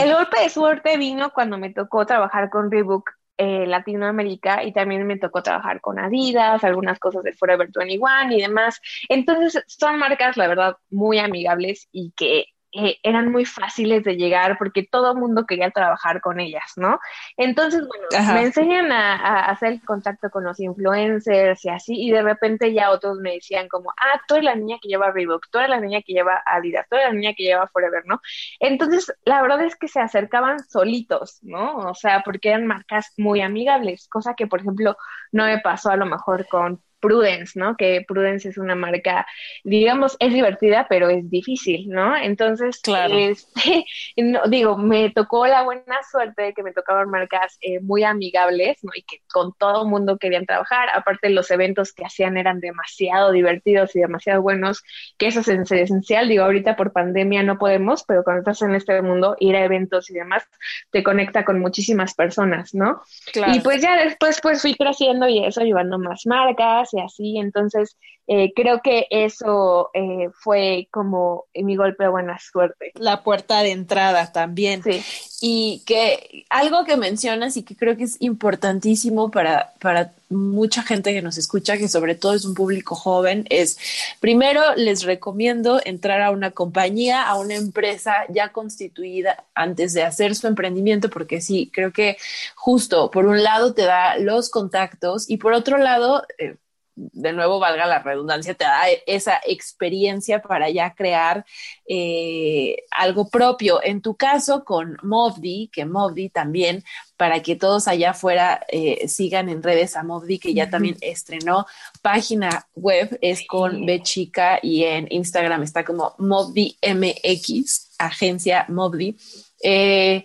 El 0.00 0.12
golpe 0.12 0.40
de 0.42 0.48
suerte 0.48 0.96
vino 0.96 1.32
cuando 1.32 1.58
me 1.58 1.72
tocó 1.72 2.06
trabajar 2.06 2.50
con 2.50 2.70
Reebok 2.70 3.10
eh, 3.38 3.66
Latinoamérica 3.66 4.64
y 4.64 4.72
también 4.72 5.06
me 5.06 5.16
tocó 5.16 5.42
trabajar 5.42 5.80
con 5.80 5.98
Adidas, 5.98 6.64
algunas 6.64 6.98
cosas 6.98 7.22
de 7.22 7.32
Forever 7.32 7.70
21 7.72 8.32
y 8.32 8.42
demás. 8.42 8.80
Entonces 9.08 9.64
son 9.68 9.98
marcas, 9.98 10.36
la 10.36 10.48
verdad, 10.48 10.76
muy 10.90 11.18
amigables 11.18 11.88
y 11.92 12.12
que 12.16 12.46
eh, 12.72 12.98
eran 13.02 13.32
muy 13.32 13.46
fáciles 13.46 14.04
de 14.04 14.16
llegar 14.16 14.58
porque 14.58 14.86
todo 14.90 15.12
el 15.12 15.18
mundo 15.18 15.46
quería 15.46 15.70
trabajar 15.70 16.20
con 16.20 16.38
ellas, 16.38 16.72
¿no? 16.76 17.00
Entonces, 17.36 17.86
bueno, 17.86 18.34
me 18.34 18.42
enseñan 18.42 18.92
a, 18.92 19.46
hacer 19.46 19.72
el 19.72 19.84
contacto 19.84 20.28
con 20.30 20.44
los 20.44 20.60
influencers 20.60 21.64
y 21.64 21.68
así, 21.70 21.94
y 21.96 22.10
de 22.10 22.22
repente 22.22 22.72
ya 22.74 22.90
otros 22.90 23.18
me 23.20 23.34
decían 23.34 23.68
como, 23.68 23.90
ah, 23.90 24.20
tú 24.28 24.34
eres 24.34 24.44
la 24.44 24.54
niña 24.54 24.76
que 24.82 24.88
lleva 24.88 25.10
Reebok, 25.10 25.46
tú 25.50 25.58
eres 25.58 25.70
la 25.70 25.80
niña 25.80 26.02
que 26.02 26.12
lleva 26.12 26.42
Adidas, 26.44 26.86
tú 26.90 26.96
eres 26.96 27.08
la 27.08 27.14
niña 27.14 27.34
que 27.34 27.44
lleva 27.44 27.68
Forever, 27.68 28.04
¿no? 28.06 28.20
Entonces, 28.60 29.12
la 29.24 29.40
verdad 29.40 29.62
es 29.62 29.76
que 29.76 29.88
se 29.88 30.00
acercaban 30.00 30.58
solitos, 30.68 31.38
¿no? 31.42 31.76
O 31.78 31.94
sea, 31.94 32.22
porque 32.22 32.50
eran 32.50 32.66
marcas 32.66 33.14
muy 33.16 33.40
amigables, 33.40 34.08
cosa 34.08 34.34
que, 34.34 34.46
por 34.46 34.60
ejemplo, 34.60 34.96
no 35.32 35.46
me 35.46 35.58
pasó 35.60 35.90
a 35.90 35.96
lo 35.96 36.06
mejor 36.06 36.46
con 36.48 36.82
Prudence, 37.00 37.58
¿no? 37.58 37.76
Que 37.76 38.04
Prudence 38.06 38.48
es 38.48 38.58
una 38.58 38.74
marca, 38.74 39.26
digamos, 39.64 40.16
es 40.18 40.32
divertida, 40.32 40.86
pero 40.88 41.08
es 41.08 41.28
difícil, 41.30 41.88
¿no? 41.88 42.16
Entonces, 42.16 42.80
claro. 42.82 43.14
este, 43.16 43.84
digo, 44.48 44.76
me 44.76 45.10
tocó 45.10 45.46
la 45.46 45.62
buena 45.62 45.98
suerte 46.10 46.42
de 46.42 46.54
que 46.54 46.62
me 46.62 46.72
tocaban 46.72 47.10
marcas 47.10 47.58
eh, 47.60 47.80
muy 47.80 48.04
amigables, 48.04 48.78
¿no? 48.82 48.92
Y 48.94 49.02
que 49.02 49.22
con 49.32 49.52
todo 49.54 49.82
el 49.82 49.88
mundo 49.88 50.18
querían 50.18 50.46
trabajar. 50.46 50.88
Aparte, 50.94 51.30
los 51.30 51.50
eventos 51.50 51.92
que 51.92 52.04
hacían 52.04 52.36
eran 52.36 52.60
demasiado 52.60 53.32
divertidos 53.32 53.94
y 53.96 54.00
demasiado 54.00 54.42
buenos, 54.42 54.82
que 55.16 55.28
eso 55.28 55.40
es 55.40 55.48
esencial. 55.48 56.28
Digo, 56.28 56.44
ahorita 56.44 56.76
por 56.76 56.92
pandemia 56.92 57.42
no 57.42 57.58
podemos, 57.58 58.04
pero 58.04 58.24
cuando 58.24 58.40
estás 58.40 58.62
en 58.62 58.74
este 58.74 59.00
mundo, 59.02 59.36
ir 59.40 59.56
a 59.56 59.64
eventos 59.64 60.10
y 60.10 60.14
demás, 60.14 60.44
te 60.90 61.02
conecta 61.02 61.44
con 61.44 61.60
muchísimas 61.60 62.14
personas, 62.14 62.74
¿no? 62.74 63.02
Claro. 63.32 63.54
Y 63.54 63.60
pues 63.60 63.82
ya 63.82 63.96
después, 63.96 64.40
pues 64.42 64.62
fui 64.62 64.74
creciendo 64.74 65.28
y 65.28 65.44
eso, 65.44 65.62
llevando 65.62 65.98
más 65.98 66.26
marcas 66.26 66.87
y 66.92 67.00
así. 67.00 67.38
Entonces, 67.38 67.96
eh, 68.30 68.52
creo 68.54 68.82
que 68.82 69.06
eso 69.08 69.90
eh, 69.94 70.28
fue 70.34 70.86
como 70.90 71.46
mi 71.54 71.76
golpe 71.76 72.04
de 72.04 72.10
buena 72.10 72.38
suerte. 72.38 72.92
La 72.96 73.22
puerta 73.22 73.62
de 73.62 73.72
entrada 73.72 74.32
también. 74.32 74.82
Sí. 74.82 75.02
Y 75.40 75.82
que 75.86 76.44
algo 76.50 76.84
que 76.84 76.98
mencionas 76.98 77.56
y 77.56 77.62
que 77.62 77.74
creo 77.74 77.96
que 77.96 78.04
es 78.04 78.16
importantísimo 78.20 79.30
para, 79.30 79.72
para 79.80 80.12
mucha 80.28 80.82
gente 80.82 81.14
que 81.14 81.22
nos 81.22 81.38
escucha, 81.38 81.78
que 81.78 81.88
sobre 81.88 82.14
todo 82.16 82.34
es 82.34 82.44
un 82.44 82.54
público 82.54 82.94
joven, 82.94 83.46
es 83.48 83.78
primero 84.20 84.60
les 84.76 85.04
recomiendo 85.04 85.80
entrar 85.82 86.20
a 86.20 86.30
una 86.30 86.50
compañía, 86.50 87.26
a 87.26 87.36
una 87.36 87.54
empresa 87.54 88.12
ya 88.28 88.52
constituida 88.52 89.44
antes 89.54 89.94
de 89.94 90.02
hacer 90.02 90.34
su 90.34 90.46
emprendimiento, 90.48 91.08
porque 91.08 91.40
sí, 91.40 91.70
creo 91.72 91.92
que 91.92 92.18
justo 92.54 93.10
por 93.10 93.24
un 93.24 93.42
lado 93.42 93.72
te 93.72 93.82
da 93.82 94.18
los 94.18 94.50
contactos 94.50 95.30
y 95.30 95.38
por 95.38 95.54
otro 95.54 95.78
lado... 95.78 96.24
Eh, 96.38 96.56
de 96.98 97.32
nuevo, 97.32 97.60
valga 97.60 97.86
la 97.86 98.00
redundancia, 98.00 98.54
te 98.54 98.64
da 98.64 98.82
esa 99.06 99.40
experiencia 99.46 100.42
para 100.42 100.68
ya 100.68 100.94
crear 100.94 101.46
eh, 101.86 102.84
algo 102.90 103.28
propio. 103.28 103.80
En 103.82 104.02
tu 104.02 104.16
caso, 104.16 104.64
con 104.64 104.96
Movdi, 105.02 105.70
que 105.72 105.84
Movdi 105.84 106.28
también, 106.28 106.82
para 107.16 107.40
que 107.40 107.56
todos 107.56 107.86
allá 107.88 108.10
afuera 108.10 108.60
eh, 108.68 109.06
sigan 109.08 109.48
en 109.48 109.62
redes 109.62 109.96
a 109.96 110.02
Movdi, 110.02 110.38
que 110.38 110.54
ya 110.54 110.70
también 110.70 110.96
estrenó 111.00 111.66
página 112.02 112.66
web, 112.74 113.18
es 113.22 113.46
con 113.46 113.86
B 113.86 114.02
chica 114.02 114.58
y 114.62 114.84
en 114.84 115.06
Instagram 115.10 115.62
está 115.62 115.84
como 115.84 116.14
Movdi 116.18 116.76
MX, 116.82 117.94
agencia 117.98 118.66
Movdi. 118.68 119.16
Eh, 119.62 120.24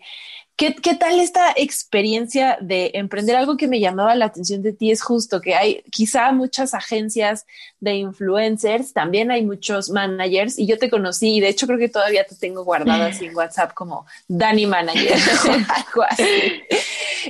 ¿Qué, 0.82 0.96
tal 0.96 1.20
esta 1.20 1.51
experiencia 1.55 2.58
de 2.62 2.91
emprender? 2.93 3.36
Algo 3.36 3.58
que 3.58 3.67
me 3.67 3.79
llamaba 3.79 4.15
la 4.15 4.25
atención 4.25 4.62
de 4.62 4.72
ti 4.72 4.91
es 4.91 5.01
justo 5.01 5.41
que 5.41 5.55
hay 5.55 5.84
quizá 5.91 6.32
muchas 6.32 6.74
agencias 6.74 7.46
de 7.79 7.96
influencers, 7.96 8.93
también 8.93 9.32
hay 9.32 9.46
muchos 9.46 9.89
managers 9.89 10.58
y 10.58 10.65
yo 10.65 10.77
te 10.77 10.89
conocí 10.89 11.36
y 11.36 11.39
de 11.41 11.50
hecho 11.50 11.67
creo 11.67 11.79
que 11.79 11.89
todavía 11.89 12.24
te 12.24 12.36
tengo 12.36 12.63
guardada 12.63 13.08
así 13.08 13.25
en 13.25 13.36
WhatsApp 13.36 13.74
como 13.74 14.05
Dani 14.27 14.65
Manager 14.65 15.13
algo 15.70 16.03
así. 16.10 16.63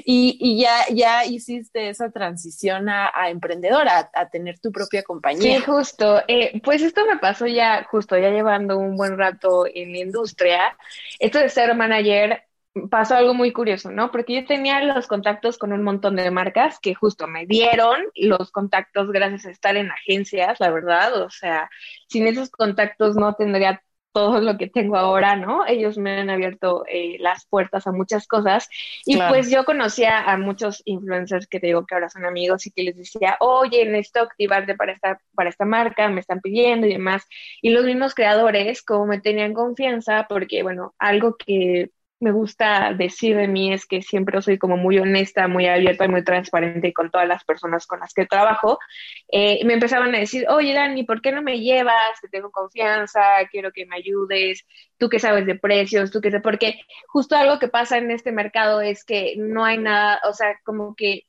Y, 0.06 0.60
ya, 0.60 0.86
ya 0.92 1.26
hiciste 1.26 1.90
esa 1.90 2.12
transición 2.12 2.90
a, 2.90 3.12
emprendedora, 3.30 4.10
a, 4.14 4.30
tener 4.30 4.60
tu 4.60 4.72
propia 4.72 5.04
compañía. 5.04 5.58
Sí, 5.58 5.64
justo. 5.64 6.22
Eh, 6.28 6.62
pues 6.64 6.82
esto 6.82 7.06
me 7.06 7.18
pasó 7.18 7.48
ya 7.48 7.86
justo, 7.90 8.18
ya 8.18 8.30
llevando 8.30 8.78
un 8.78 8.98
buen 8.98 9.18
rato 9.18 9.66
en 9.72 9.92
la 9.92 10.00
industria. 10.00 10.78
Esto 11.20 11.40
de 11.40 11.50
ser 11.50 11.74
manager 11.76 12.44
pasó 12.90 13.16
algo 13.16 13.34
muy 13.34 13.52
curioso, 13.52 13.92
¿no? 13.92 14.12
Porque 14.12 14.34
yo 14.36 14.46
tenía 14.46 14.84
los 14.84 15.08
contactos 15.08 15.58
con 15.58 15.74
un 15.74 15.84
montón 15.84 16.16
de 16.16 16.32
marcas 16.32 16.80
que 16.80 16.96
justo 16.96 17.28
me 17.28 17.46
dieron 17.46 17.98
los 18.16 18.52
contactos 18.52 19.12
gracias 19.12 19.46
a 19.46 19.52
estar 19.52 19.78
en 19.78 19.92
agencias, 19.92 20.60
la 20.60 20.72
verdad. 20.72 21.22
O 21.22 21.30
sea, 21.30 21.70
sin 22.08 22.28
esos 22.28 22.50
contactos 22.50 23.16
no 23.16 23.36
tendría 23.36 23.84
todo 24.12 24.40
lo 24.42 24.58
que 24.58 24.70
tengo 24.70 24.96
ahora, 24.96 25.36
¿no? 25.36 25.66
Ellos 25.66 25.98
me 25.98 26.20
han 26.20 26.30
abierto 26.30 26.84
eh, 26.88 27.18
las 27.20 27.46
puertas 27.48 27.88
a 27.88 27.92
muchas 27.92 28.28
cosas 28.28 28.70
y 29.06 29.18
pues 29.18 29.50
yo 29.50 29.66
conocía 29.66 30.20
a 30.32 30.38
muchos 30.38 30.84
influencers 30.86 31.48
que 31.48 31.60
te 31.60 31.68
digo 31.68 31.86
que 31.86 31.96
ahora 31.96 32.10
son 32.10 32.26
amigos 32.26 32.66
y 32.68 32.72
que 32.72 32.84
les 32.84 32.96
decía, 32.96 33.38
oye, 33.40 33.86
necesito 33.86 34.22
activarte 34.22 34.76
para 34.76 34.94
esta, 34.94 35.20
para 35.34 35.50
esta 35.50 35.66
marca, 35.66 36.10
me 36.10 36.22
están 36.22 36.42
pidiendo 36.42 36.86
y 36.88 36.94
demás. 36.94 37.24
Y 37.62 37.72
los 37.72 37.86
mismos 37.86 38.14
creadores, 38.14 38.84
como 38.84 39.08
me 39.08 39.20
tenían 39.20 39.54
confianza, 39.54 40.28
porque 40.30 40.62
bueno, 40.62 40.94
algo 41.00 41.36
que 41.36 41.90
me 42.24 42.32
gusta 42.32 42.94
decir 42.94 43.36
de 43.36 43.48
mí 43.48 43.74
es 43.74 43.86
que 43.86 44.02
siempre 44.02 44.42
soy 44.42 44.58
como 44.58 44.78
muy 44.78 44.98
honesta, 44.98 45.48
muy 45.48 45.68
abierta 45.68 46.06
y 46.06 46.08
muy 46.08 46.24
transparente 46.24 46.94
con 46.94 47.12
todas 47.12 47.28
las 47.28 47.44
personas 47.44 47.86
con 47.86 48.00
las 48.00 48.14
que 48.14 48.26
trabajo. 48.26 48.80
Eh, 49.32 49.64
me 49.66 49.74
empezaban 49.74 50.16
a 50.16 50.20
decir, 50.20 50.46
oye 50.50 50.74
Dani, 50.74 51.04
¿por 51.04 51.22
qué 51.22 51.32
no 51.32 51.42
me 51.42 51.60
llevas? 51.60 52.20
Te 52.22 52.30
tengo 52.30 52.50
confianza, 52.52 53.22
quiero 53.52 53.72
que 53.72 53.86
me 53.86 53.98
ayudes, 53.98 54.66
tú 54.98 55.10
que 55.10 55.20
sabes 55.20 55.46
de 55.46 55.56
precios, 55.56 56.12
tú 56.12 56.22
que 56.22 56.32
sé, 56.32 56.40
porque 56.40 56.80
justo 57.08 57.36
algo 57.36 57.60
que 57.60 57.68
pasa 57.68 57.98
en 57.98 58.10
este 58.10 58.32
mercado 58.32 58.82
es 58.82 59.04
que 59.04 59.36
no 59.38 59.66
hay 59.66 59.78
nada, 59.78 60.20
o 60.28 60.34
sea, 60.34 60.58
como 60.64 60.96
que 60.96 61.24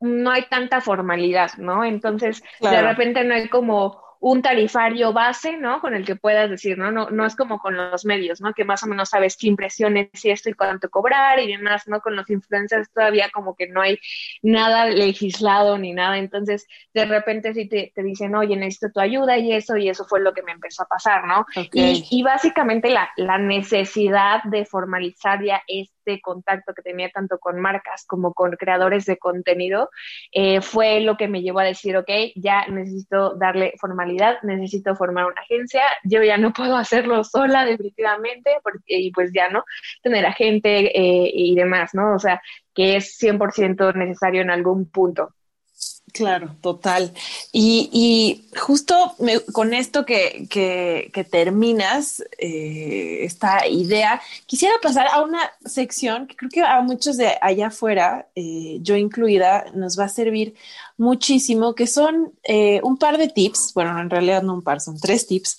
no 0.00 0.30
hay 0.30 0.42
tanta 0.48 0.80
formalidad, 0.80 1.52
¿no? 1.58 1.84
Entonces, 1.84 2.42
de 2.60 2.82
repente 2.82 3.24
no 3.24 3.34
hay 3.34 3.48
como 3.48 4.07
un 4.20 4.42
tarifario 4.42 5.12
base, 5.12 5.56
¿no? 5.56 5.80
Con 5.80 5.94
el 5.94 6.04
que 6.04 6.16
puedas 6.16 6.50
decir, 6.50 6.76
¿no? 6.76 6.90
No, 6.90 7.10
no 7.10 7.24
es 7.24 7.36
como 7.36 7.58
con 7.58 7.76
los 7.76 8.04
medios, 8.04 8.40
¿no? 8.40 8.52
Que 8.52 8.64
más 8.64 8.82
o 8.82 8.86
menos 8.86 9.10
sabes 9.10 9.36
qué 9.36 9.46
impresiones 9.46 10.08
y 10.24 10.30
esto 10.30 10.50
y 10.50 10.54
cuánto 10.54 10.90
cobrar 10.90 11.38
y 11.40 11.46
demás, 11.46 11.86
¿no? 11.86 12.00
Con 12.00 12.16
los 12.16 12.28
influencers 12.30 12.90
todavía 12.92 13.30
como 13.32 13.54
que 13.54 13.68
no 13.68 13.80
hay 13.80 13.98
nada 14.42 14.86
legislado 14.86 15.78
ni 15.78 15.92
nada. 15.92 16.18
Entonces, 16.18 16.66
de 16.94 17.04
repente 17.04 17.54
sí 17.54 17.68
te, 17.68 17.92
te 17.94 18.02
dicen, 18.02 18.34
oye, 18.34 18.56
necesito 18.56 18.90
tu 18.92 19.00
ayuda 19.00 19.38
y 19.38 19.52
eso, 19.52 19.76
y 19.76 19.88
eso 19.88 20.04
fue 20.04 20.20
lo 20.20 20.34
que 20.34 20.42
me 20.42 20.52
empezó 20.52 20.82
a 20.82 20.86
pasar, 20.86 21.24
¿no? 21.26 21.46
Y, 21.72 22.06
y, 22.10 22.22
básicamente 22.22 22.90
la, 22.90 23.10
la 23.16 23.38
necesidad 23.38 24.42
de 24.44 24.64
formalizar 24.64 25.42
ya 25.44 25.62
es 25.66 25.90
contacto 26.22 26.72
que 26.74 26.82
tenía 26.82 27.10
tanto 27.10 27.38
con 27.38 27.60
marcas 27.60 28.06
como 28.06 28.32
con 28.32 28.52
creadores 28.52 29.04
de 29.04 29.18
contenido, 29.18 29.90
eh, 30.32 30.60
fue 30.60 31.00
lo 31.00 31.16
que 31.16 31.28
me 31.28 31.42
llevó 31.42 31.60
a 31.60 31.64
decir, 31.64 31.96
ok, 31.96 32.08
ya 32.34 32.66
necesito 32.68 33.34
darle 33.34 33.74
formalidad, 33.78 34.07
necesito 34.42 34.94
formar 34.96 35.26
una 35.26 35.40
agencia, 35.40 35.82
yo 36.04 36.22
ya 36.22 36.36
no 36.38 36.52
puedo 36.52 36.76
hacerlo 36.76 37.24
sola 37.24 37.64
definitivamente, 37.64 38.50
porque, 38.62 38.98
y 38.98 39.10
pues 39.12 39.30
ya 39.32 39.48
no, 39.48 39.64
tener 40.02 40.26
a 40.26 40.32
gente 40.32 40.98
eh, 40.98 41.30
y 41.32 41.54
demás, 41.54 41.94
¿no? 41.94 42.14
O 42.14 42.18
sea, 42.18 42.40
que 42.74 42.96
es 42.96 43.18
100% 43.20 43.94
necesario 43.94 44.42
en 44.42 44.50
algún 44.50 44.90
punto. 44.90 45.34
Claro, 46.12 46.56
total. 46.62 47.12
Y, 47.52 48.44
justo 48.56 49.14
con 49.52 49.74
esto 49.74 50.04
que, 50.04 50.48
terminas, 51.30 52.22
eh, 52.38 53.18
esta 53.22 53.66
idea, 53.68 54.20
quisiera 54.46 54.74
pasar 54.82 55.06
a 55.12 55.22
una 55.22 55.38
sección 55.64 56.26
que 56.26 56.36
creo 56.36 56.50
que 56.50 56.62
a 56.62 56.80
muchos 56.80 57.16
de 57.18 57.36
allá 57.40 57.68
afuera, 57.68 58.28
eh, 58.34 58.78
yo 58.80 58.96
incluida, 58.96 59.66
nos 59.74 59.98
va 59.98 60.04
a 60.04 60.08
servir 60.08 60.54
muchísimo, 60.96 61.74
que 61.74 61.86
son 61.86 62.32
eh, 62.42 62.80
un 62.82 62.96
par 62.96 63.18
de 63.18 63.28
tips, 63.28 63.72
bueno, 63.74 63.98
en 64.00 64.10
realidad 64.10 64.42
no 64.42 64.54
un 64.54 64.62
par, 64.62 64.80
son 64.80 64.98
tres 64.98 65.26
tips, 65.26 65.58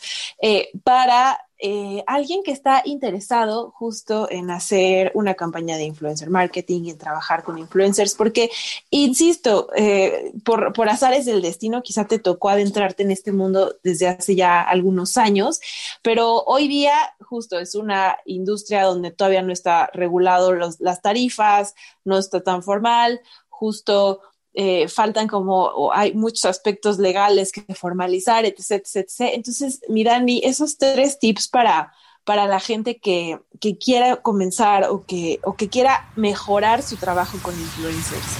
para 0.84 1.40
eh, 1.62 2.04
alguien 2.08 2.42
que 2.42 2.52
está 2.52 2.82
interesado 2.86 3.72
justo 3.72 4.32
en 4.32 4.50
hacer 4.50 5.12
una 5.14 5.34
campaña 5.34 5.76
de 5.76 5.84
influencer 5.84 6.30
marketing 6.30 6.88
en 6.88 6.98
trabajar 6.98 7.44
con 7.44 7.58
influencers, 7.58 8.16
porque, 8.16 8.50
insisto, 8.90 9.68
eh, 9.76 10.32
por, 10.46 10.72
por 10.72 10.88
azares 10.88 11.26
del 11.26 11.42
destino, 11.42 11.84
quizá 11.84 12.06
te 12.06 12.18
tocó 12.18 12.50
adentrarte 12.50 13.04
en 13.04 13.12
este 13.12 13.34
mundo 13.34 13.76
desde 13.84 14.08
hace 14.08 14.36
ya 14.36 14.62
algunos 14.62 15.18
años, 15.18 15.60
pero 16.02 16.44
hoy 16.44 16.70
día 16.70 16.94
justo 17.20 17.60
es 17.60 17.76
una 17.76 18.18
industria 18.26 18.84
donde 18.84 19.12
todavía 19.12 19.42
no 19.42 19.52
está 19.52 19.90
regulado 19.94 20.54
los, 20.54 20.80
las 20.80 21.02
tarifas, 21.02 21.76
no 22.06 22.18
está 22.18 22.42
tan 22.42 22.64
formal, 22.64 23.20
justo 23.50 24.22
eh, 24.62 24.90
faltan 24.90 25.30
como, 25.30 25.90
hay 25.94 26.14
muchos 26.14 26.44
aspectos 26.44 27.00
legales 27.00 27.54
que 27.54 27.74
formalizar, 27.74 28.44
etc, 28.44 28.72
etc, 28.72 28.96
etc. 28.96 29.32
Entonces, 29.34 29.80
mi 29.88 30.04
Dani, 30.04 30.42
esos 30.44 30.78
tres 30.78 31.18
tips 31.18 31.48
para, 31.48 31.94
para 32.26 32.46
la 32.46 32.60
gente 32.60 32.98
que, 32.98 33.40
que 33.62 33.78
quiera 33.78 34.18
comenzar 34.18 34.90
o 34.90 35.06
que, 35.06 35.40
o 35.46 35.56
que 35.56 35.70
quiera 35.70 36.12
mejorar 36.18 36.82
su 36.82 36.98
trabajo 36.98 37.38
con 37.42 37.54
influencers. 37.58 38.36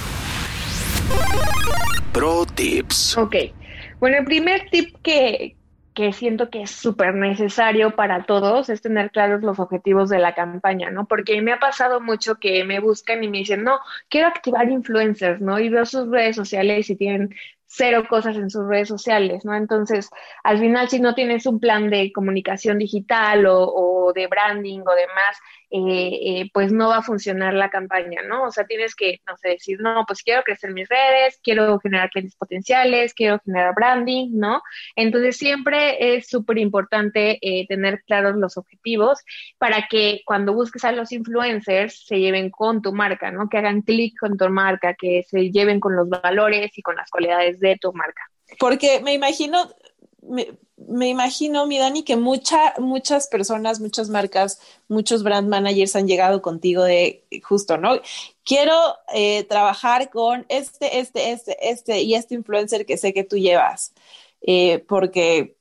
Pro 2.12 2.44
tips. 2.44 3.16
Ok. 3.16 3.36
Bueno, 3.98 4.18
el 4.18 4.26
primer 4.26 4.68
tip 4.70 4.96
que, 5.02 5.56
que 6.00 6.14
siento 6.14 6.48
que 6.48 6.62
es 6.62 6.70
súper 6.70 7.14
necesario 7.14 7.94
para 7.94 8.24
todos 8.24 8.70
es 8.70 8.80
tener 8.80 9.10
claros 9.10 9.42
los 9.42 9.58
objetivos 9.58 10.08
de 10.08 10.18
la 10.18 10.34
campaña, 10.34 10.90
¿no? 10.90 11.06
Porque 11.06 11.42
me 11.42 11.52
ha 11.52 11.58
pasado 11.58 12.00
mucho 12.00 12.36
que 12.36 12.64
me 12.64 12.80
buscan 12.80 13.22
y 13.22 13.28
me 13.28 13.38
dicen, 13.38 13.64
no, 13.64 13.80
quiero 14.08 14.28
activar 14.28 14.70
influencers, 14.70 15.42
¿no? 15.42 15.58
Y 15.60 15.68
veo 15.68 15.84
sus 15.84 16.08
redes 16.08 16.36
sociales 16.36 16.88
y 16.88 16.96
tienen 16.96 17.34
cero 17.66 18.04
cosas 18.08 18.36
en 18.38 18.48
sus 18.48 18.66
redes 18.66 18.88
sociales, 18.88 19.44
¿no? 19.44 19.54
Entonces, 19.54 20.08
al 20.42 20.58
final, 20.58 20.88
si 20.88 21.00
no 21.00 21.14
tienes 21.14 21.44
un 21.44 21.60
plan 21.60 21.90
de 21.90 22.12
comunicación 22.12 22.78
digital 22.78 23.44
o, 23.44 23.64
o 23.64 23.99
de 24.12 24.26
branding 24.26 24.80
o 24.80 24.94
demás, 24.94 25.38
eh, 25.70 26.40
eh, 26.40 26.50
pues 26.52 26.72
no 26.72 26.88
va 26.88 26.98
a 26.98 27.02
funcionar 27.02 27.54
la 27.54 27.70
campaña, 27.70 28.22
¿no? 28.22 28.44
O 28.44 28.50
sea, 28.50 28.64
tienes 28.64 28.94
que, 28.94 29.20
no 29.26 29.36
sé, 29.36 29.50
decir, 29.50 29.78
no, 29.80 30.04
pues 30.06 30.22
quiero 30.22 30.42
crecer 30.42 30.72
mis 30.72 30.88
redes, 30.88 31.38
quiero 31.42 31.78
generar 31.78 32.10
clientes 32.10 32.34
potenciales, 32.36 33.14
quiero 33.14 33.38
generar 33.44 33.74
branding, 33.74 34.30
¿no? 34.32 34.62
Entonces, 34.96 35.36
siempre 35.36 36.16
es 36.16 36.28
súper 36.28 36.58
importante 36.58 37.38
eh, 37.40 37.66
tener 37.68 38.02
claros 38.02 38.36
los 38.36 38.56
objetivos 38.56 39.20
para 39.58 39.86
que 39.88 40.22
cuando 40.24 40.54
busques 40.54 40.84
a 40.84 40.92
los 40.92 41.12
influencers 41.12 42.04
se 42.04 42.18
lleven 42.18 42.50
con 42.50 42.82
tu 42.82 42.92
marca, 42.92 43.30
¿no? 43.30 43.48
Que 43.48 43.58
hagan 43.58 43.82
clic 43.82 44.18
con 44.18 44.36
tu 44.36 44.48
marca, 44.48 44.94
que 44.94 45.24
se 45.28 45.50
lleven 45.50 45.80
con 45.80 45.94
los 45.94 46.08
valores 46.08 46.76
y 46.76 46.82
con 46.82 46.96
las 46.96 47.10
cualidades 47.10 47.60
de 47.60 47.76
tu 47.80 47.92
marca. 47.92 48.22
Porque 48.58 49.00
me 49.02 49.14
imagino, 49.14 49.70
me, 50.30 51.08
imagino, 51.08 51.66
mi 51.66 51.78
Dani, 51.78 52.02
que 52.04 52.16
mucha, 52.16 52.74
muchas 52.78 53.26
personas, 53.26 53.80
muchas 53.80 54.08
marcas, 54.08 54.60
muchos 54.88 55.22
brand 55.22 55.48
managers 55.48 55.96
han 55.96 56.06
llegado 56.06 56.40
contigo 56.42 56.82
de 56.84 57.24
justo, 57.42 57.76
¿no? 57.76 58.00
Quiero 58.44 58.74
eh, 59.14 59.44
trabajar 59.44 60.10
con 60.10 60.46
este, 60.48 60.98
este, 61.00 61.32
este, 61.32 61.70
este 61.70 62.00
y 62.02 62.14
este 62.14 62.34
influencer 62.34 62.86
que 62.86 62.96
sé 62.96 63.12
que 63.12 63.24
tú 63.24 63.36
llevas. 63.36 63.92
eh, 64.42 64.78
porque, 64.88 65.56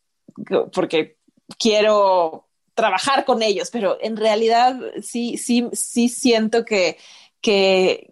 porque 0.73 1.17
quiero 1.57 2.47
trabajar 2.73 3.25
con 3.25 3.41
ellos, 3.41 3.69
pero 3.71 3.97
en 4.01 4.15
realidad 4.15 4.79
sí, 5.01 5.37
sí, 5.37 5.67
sí 5.73 6.07
siento 6.07 6.63
que, 6.63 6.97
que, 7.41 8.07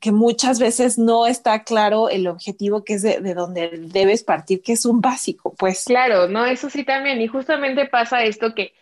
que, 0.00 0.12
muchas 0.12 0.58
veces 0.58 0.98
no 0.98 1.26
está 1.26 1.62
claro 1.62 2.08
el 2.08 2.26
objetivo 2.26 2.84
que 2.84 2.94
es 2.94 3.02
de, 3.02 3.20
de, 3.20 3.34
donde 3.34 3.70
debes 3.74 4.24
partir, 4.24 4.62
que 4.62 4.72
es 4.72 4.84
un 4.84 5.00
básico, 5.00 5.54
pues. 5.56 5.84
Claro, 5.84 6.28
no, 6.28 6.46
eso 6.46 6.68
sí 6.68 6.84
también. 6.84 7.20
Y 7.20 7.28
justamente 7.28 7.86
pasa 7.86 8.24
esto 8.24 8.54
que 8.54 8.72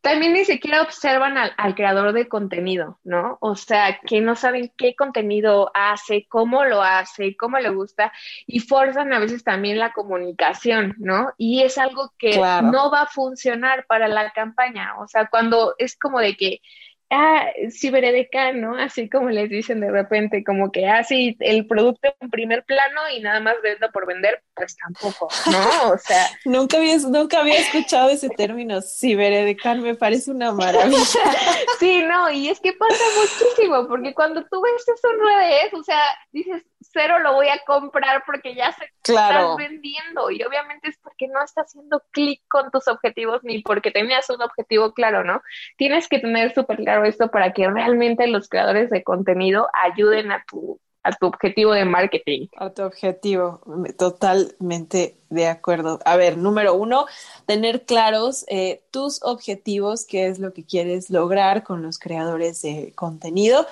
también 0.00 0.32
ni 0.32 0.44
siquiera 0.44 0.82
observan 0.82 1.36
al, 1.36 1.74
creador 1.74 2.12
de 2.12 2.26
contenido, 2.26 2.98
¿no? 3.04 3.36
O 3.40 3.54
sea, 3.54 4.00
que 4.06 4.20
no 4.20 4.34
saben 4.34 4.72
qué 4.76 4.94
contenido 4.94 5.70
hace, 5.74 6.26
cómo 6.26 6.64
lo 6.64 6.82
hace, 6.82 7.36
cómo 7.36 7.58
le 7.58 7.68
gusta 7.68 8.12
y 8.46 8.60
forzan 8.60 9.12
a 9.12 9.18
veces 9.18 9.44
también 9.44 9.78
la 9.78 9.92
comunicación, 9.92 10.94
¿no? 10.98 11.32
Y 11.36 11.62
es 11.62 11.76
algo 11.76 12.14
que 12.18 12.36
no 12.36 12.90
va 12.90 13.02
a 13.02 13.06
funcionar 13.06 13.84
para 13.86 14.08
la 14.08 14.32
campaña. 14.32 14.94
O 15.00 15.06
sea, 15.06 15.26
cuando 15.26 15.74
es 15.76 15.96
como 15.98 16.18
de 16.18 16.34
que 16.34 16.62
ah, 17.10 17.46
ciberedecán, 17.70 18.60
¿no? 18.60 18.76
Así 18.76 19.08
como 19.08 19.30
les 19.30 19.50
dicen 19.50 19.80
de 19.80 19.90
repente, 19.90 20.44
como 20.44 20.70
que, 20.72 20.88
así 20.88 21.36
ah, 21.40 21.44
el 21.44 21.66
producto 21.66 22.14
en 22.20 22.30
primer 22.30 22.64
plano 22.64 23.00
y 23.14 23.20
nada 23.20 23.40
más 23.40 23.56
vendo 23.62 23.90
por 23.92 24.06
vender, 24.06 24.42
pues 24.54 24.76
tampoco, 24.76 25.28
¿no? 25.50 25.90
O 25.90 25.98
sea. 25.98 26.26
nunca, 26.44 26.78
había, 26.78 26.96
nunca 26.98 27.40
había 27.40 27.58
escuchado 27.58 28.10
ese 28.10 28.30
término, 28.30 28.80
ciberedecán, 28.80 29.82
me 29.82 29.94
parece 29.94 30.30
una 30.30 30.52
maravilla. 30.52 30.98
sí, 31.78 32.02
no, 32.02 32.30
y 32.30 32.48
es 32.48 32.60
que 32.60 32.72
pasa 32.72 33.02
muchísimo, 33.16 33.86
porque 33.88 34.14
cuando 34.14 34.44
tú 34.46 34.60
ves 34.62 34.82
eso 34.82 35.08
en 35.12 35.20
redes, 35.20 35.74
o 35.74 35.82
sea, 35.82 36.00
dices, 36.32 36.62
cero 36.80 37.18
lo 37.18 37.34
voy 37.34 37.48
a 37.48 37.60
comprar 37.66 38.22
porque 38.26 38.54
ya 38.54 38.72
se 38.72 38.84
claro. 39.02 39.52
estás 39.52 39.56
vendiendo 39.56 40.30
y 40.30 40.42
obviamente 40.42 40.88
es 40.88 40.98
porque 40.98 41.28
no 41.28 41.42
estás 41.42 41.66
haciendo 41.66 42.02
clic 42.10 42.42
con 42.48 42.70
tus 42.70 42.88
objetivos 42.88 43.40
ni 43.42 43.62
porque 43.62 43.90
tenías 43.90 44.28
un 44.30 44.42
objetivo 44.42 44.92
claro, 44.92 45.24
¿no? 45.24 45.42
Tienes 45.76 46.08
que 46.08 46.18
tener 46.18 46.54
súper 46.54 46.78
claro 46.78 47.04
esto 47.04 47.30
para 47.30 47.52
que 47.52 47.68
realmente 47.68 48.26
los 48.26 48.48
creadores 48.48 48.90
de 48.90 49.02
contenido 49.02 49.68
ayuden 49.72 50.32
a 50.32 50.44
tu 50.48 50.80
a 51.02 51.12
tu 51.12 51.26
objetivo 51.26 51.72
de 51.72 51.84
marketing. 51.84 52.48
A 52.56 52.70
tu 52.70 52.82
objetivo, 52.82 53.60
totalmente 53.98 55.16
de 55.30 55.46
acuerdo. 55.46 55.98
A 56.04 56.16
ver, 56.16 56.36
número 56.36 56.74
uno, 56.74 57.06
tener 57.46 57.86
claros 57.86 58.44
eh, 58.48 58.82
tus 58.90 59.22
objetivos, 59.22 60.04
qué 60.04 60.26
es 60.26 60.38
lo 60.38 60.52
que 60.52 60.64
quieres 60.64 61.08
lograr 61.10 61.62
con 61.62 61.82
los 61.82 61.98
creadores 61.98 62.60
de 62.62 62.92
contenido. 62.94 63.66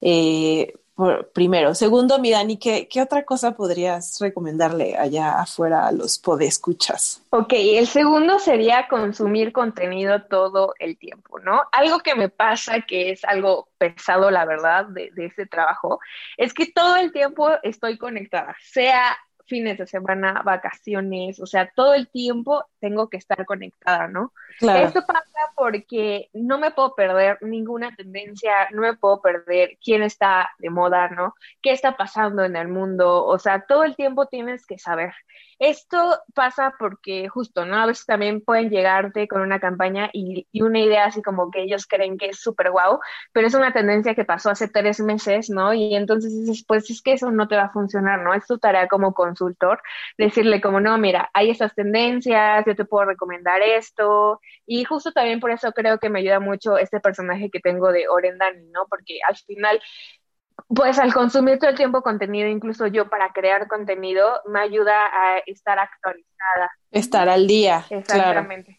Eh, 0.00 0.74
primero. 1.32 1.74
Segundo, 1.74 2.18
mi 2.18 2.30
Dani, 2.30 2.58
¿qué, 2.58 2.88
¿qué, 2.88 3.00
otra 3.00 3.24
cosa 3.24 3.56
podrías 3.56 4.18
recomendarle 4.20 4.96
allá 4.96 5.40
afuera 5.40 5.86
a 5.86 5.92
los 5.92 6.18
podescuchas? 6.18 7.22
Ok, 7.30 7.52
el 7.54 7.86
segundo 7.86 8.38
sería 8.38 8.88
consumir 8.88 9.52
contenido 9.52 10.22
todo 10.22 10.74
el 10.78 10.98
tiempo, 10.98 11.38
¿no? 11.38 11.62
Algo 11.72 12.00
que 12.00 12.14
me 12.14 12.28
pasa, 12.28 12.80
que 12.80 13.10
es 13.10 13.24
algo 13.24 13.68
pesado, 13.78 14.30
la 14.30 14.44
verdad, 14.44 14.86
de, 14.86 15.10
de 15.12 15.26
ese 15.26 15.46
trabajo, 15.46 16.00
es 16.36 16.52
que 16.52 16.66
todo 16.66 16.96
el 16.96 17.12
tiempo 17.12 17.48
estoy 17.62 17.96
conectada, 17.96 18.56
sea 18.60 19.16
fines 19.48 19.78
de 19.78 19.86
semana, 19.86 20.42
vacaciones, 20.44 21.40
o 21.40 21.46
sea, 21.46 21.70
todo 21.74 21.94
el 21.94 22.08
tiempo 22.08 22.64
tengo 22.80 23.08
que 23.08 23.16
estar 23.16 23.44
conectada, 23.46 24.06
¿no? 24.06 24.32
Claro. 24.58 24.86
Esto 24.86 25.04
pasa 25.06 25.24
porque 25.56 26.28
no 26.32 26.58
me 26.58 26.70
puedo 26.70 26.94
perder 26.94 27.38
ninguna 27.40 27.94
tendencia, 27.96 28.68
no 28.72 28.82
me 28.82 28.94
puedo 28.96 29.20
perder 29.20 29.78
quién 29.82 30.02
está 30.02 30.50
de 30.58 30.70
moda, 30.70 31.08
¿no? 31.08 31.34
¿Qué 31.62 31.72
está 31.72 31.96
pasando 31.96 32.44
en 32.44 32.56
el 32.56 32.68
mundo? 32.68 33.24
O 33.24 33.38
sea, 33.38 33.64
todo 33.66 33.84
el 33.84 33.96
tiempo 33.96 34.26
tienes 34.26 34.66
que 34.66 34.78
saber. 34.78 35.12
Esto 35.58 36.20
pasa 36.34 36.74
porque 36.78 37.28
justo, 37.28 37.64
¿no? 37.64 37.76
A 37.76 37.86
veces 37.86 38.06
también 38.06 38.40
pueden 38.42 38.70
llegarte 38.70 39.26
con 39.26 39.40
una 39.42 39.58
campaña 39.58 40.08
y, 40.12 40.46
una 40.60 40.78
idea 40.80 41.06
así 41.06 41.20
como 41.22 41.50
que 41.50 41.62
ellos 41.62 41.86
creen 41.86 42.16
que 42.16 42.26
es 42.26 42.40
súper 42.40 42.70
guau, 42.70 43.00
pero 43.32 43.46
es 43.48 43.54
una 43.54 43.72
tendencia 43.72 44.14
que 44.14 44.24
pasó 44.24 44.50
hace 44.50 44.68
tres 44.68 45.00
meses, 45.00 45.50
¿no? 45.50 45.74
Y 45.74 45.96
entonces 45.96 46.32
dices, 46.32 46.64
pues 46.66 46.88
es 46.90 47.02
que 47.02 47.12
eso 47.14 47.30
no 47.32 47.48
te 47.48 47.56
va 47.56 47.64
a 47.64 47.72
funcionar, 47.72 48.20
¿no? 48.22 48.34
Es 48.34 48.46
tu 48.46 48.58
tarea 48.58 48.86
como 48.88 49.14
consultor 49.14 49.80
decirle 50.16 50.60
como, 50.60 50.80
no, 50.80 50.96
mira, 50.98 51.30
hay 51.34 51.50
estas 51.50 51.74
tendencias, 51.74 52.64
yo 52.66 52.76
te 52.76 52.84
puedo 52.84 53.06
recomendar 53.06 53.60
esto. 53.62 54.40
Y 54.66 54.84
justo 54.84 55.12
también 55.12 55.40
por 55.40 55.50
eso 55.50 55.72
creo 55.72 55.98
que 55.98 56.10
me 56.10 56.20
ayuda 56.20 56.40
mucho 56.40 56.78
este 56.78 57.00
personaje 57.00 57.50
que 57.50 57.60
tengo 57.60 57.90
de 57.92 58.08
Orendani, 58.08 58.66
¿no? 58.70 58.86
Porque 58.88 59.18
al 59.26 59.36
final 59.36 59.80
pues 60.68 60.98
al 60.98 61.14
consumir 61.14 61.58
todo 61.58 61.70
el 61.70 61.76
tiempo 61.76 62.02
contenido, 62.02 62.48
incluso 62.48 62.86
yo 62.86 63.08
para 63.08 63.32
crear 63.32 63.66
contenido, 63.68 64.40
me 64.46 64.60
ayuda 64.60 64.94
a 65.06 65.38
estar 65.46 65.78
actualizada. 65.78 66.70
Estar 66.90 67.28
al 67.28 67.46
día. 67.46 67.84
Exactamente. 67.88 68.77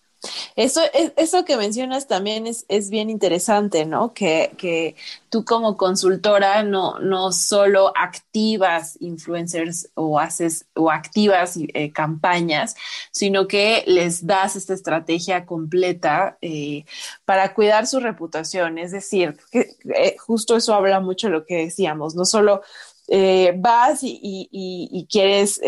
Eso, 0.55 0.81
eso 1.15 1.45
que 1.45 1.55
mencionas 1.55 2.07
también 2.07 2.45
es, 2.45 2.65
es 2.67 2.89
bien 2.89 3.09
interesante, 3.09 3.85
¿no? 3.85 4.13
Que, 4.13 4.51
que, 4.57 4.95
tú 5.29 5.45
como 5.45 5.77
consultora 5.77 6.63
no, 6.63 6.99
no 6.99 7.31
solo 7.31 7.93
activas 7.95 8.97
influencers 8.99 9.89
o 9.93 10.19
haces 10.19 10.65
o 10.73 10.89
activas 10.91 11.57
eh, 11.57 11.91
campañas, 11.91 12.75
sino 13.11 13.47
que 13.47 13.83
les 13.85 14.25
das 14.25 14.55
esta 14.55 14.73
estrategia 14.73 15.45
completa 15.45 16.37
eh, 16.41 16.83
para 17.25 17.53
cuidar 17.53 17.87
su 17.87 17.99
reputación. 17.99 18.79
Es 18.79 18.91
decir, 18.91 19.37
eh, 19.53 20.17
justo 20.17 20.57
eso 20.57 20.73
habla 20.73 20.99
mucho 20.99 21.27
de 21.27 21.33
lo 21.33 21.45
que 21.45 21.57
decíamos, 21.57 22.15
no 22.15 22.25
solo 22.25 22.61
vas 23.57 24.03
y, 24.03 24.19
y 24.51 25.07
quieres 25.09 25.59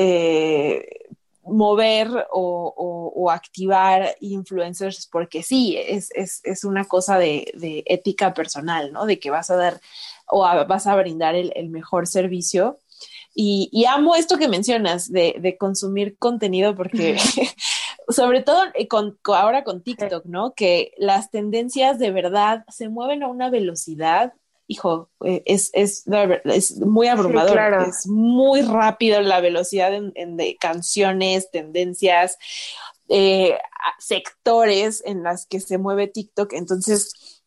mover 1.43 2.27
o, 2.31 3.00
activar 3.29 4.15
influencers 4.19 5.07
porque 5.07 5.43
sí, 5.43 5.77
es, 5.77 6.10
una 6.63 6.86
cosa 6.86 7.17
de, 7.19 7.84
ética 7.86 8.34
personal, 8.34 8.91
¿no? 8.91 9.05
De 9.05 9.19
que 9.19 9.29
vas 9.29 9.49
a 9.49 9.55
dar 9.55 9.79
o 10.27 10.41
vas 10.65 10.88
a 10.88 10.95
brindar 10.95 11.36
el, 11.36 11.69
mejor 11.69 12.07
servicio. 12.07 12.79
Y, 13.36 13.86
amo 13.86 14.15
esto 14.15 14.38
que 14.38 14.47
mencionas 14.47 15.12
de, 15.12 15.57
consumir 15.60 16.17
contenido 16.17 16.75
porque, 16.75 17.17
sobre 18.10 18.41
todo 18.41 18.63
eh, 18.73 18.88
con, 18.88 19.19
ahora 19.25 19.63
con 19.63 19.84
TikTok, 19.84 20.25
¿no? 20.25 20.53
Que 20.53 20.93
las 20.97 21.29
tendencias 21.29 21.99
de 21.99 22.12
verdad 22.12 22.63
se 22.69 22.89
mueven 22.89 23.23
a 23.23 23.27
una 23.27 23.49
velocidad 23.49 24.34
hijo, 24.71 25.10
eh, 25.25 25.43
es, 25.45 25.69
es, 25.73 26.05
es, 26.45 26.77
muy 26.79 27.07
abrumador, 27.07 27.60
es 27.88 28.07
muy 28.07 28.62
rápido 28.62 29.19
la 29.21 29.41
velocidad 29.41 29.93
en, 29.93 30.38
de 30.38 30.55
canciones, 30.57 31.51
tendencias, 31.51 32.38
eh, 33.12 33.58
sectores 34.00 35.04
en 35.06 35.24
las 35.24 35.45
que 35.45 35.60
se 35.60 35.78
mueve 35.78 36.08
TikTok. 36.08 36.54
Entonces, 36.54 37.43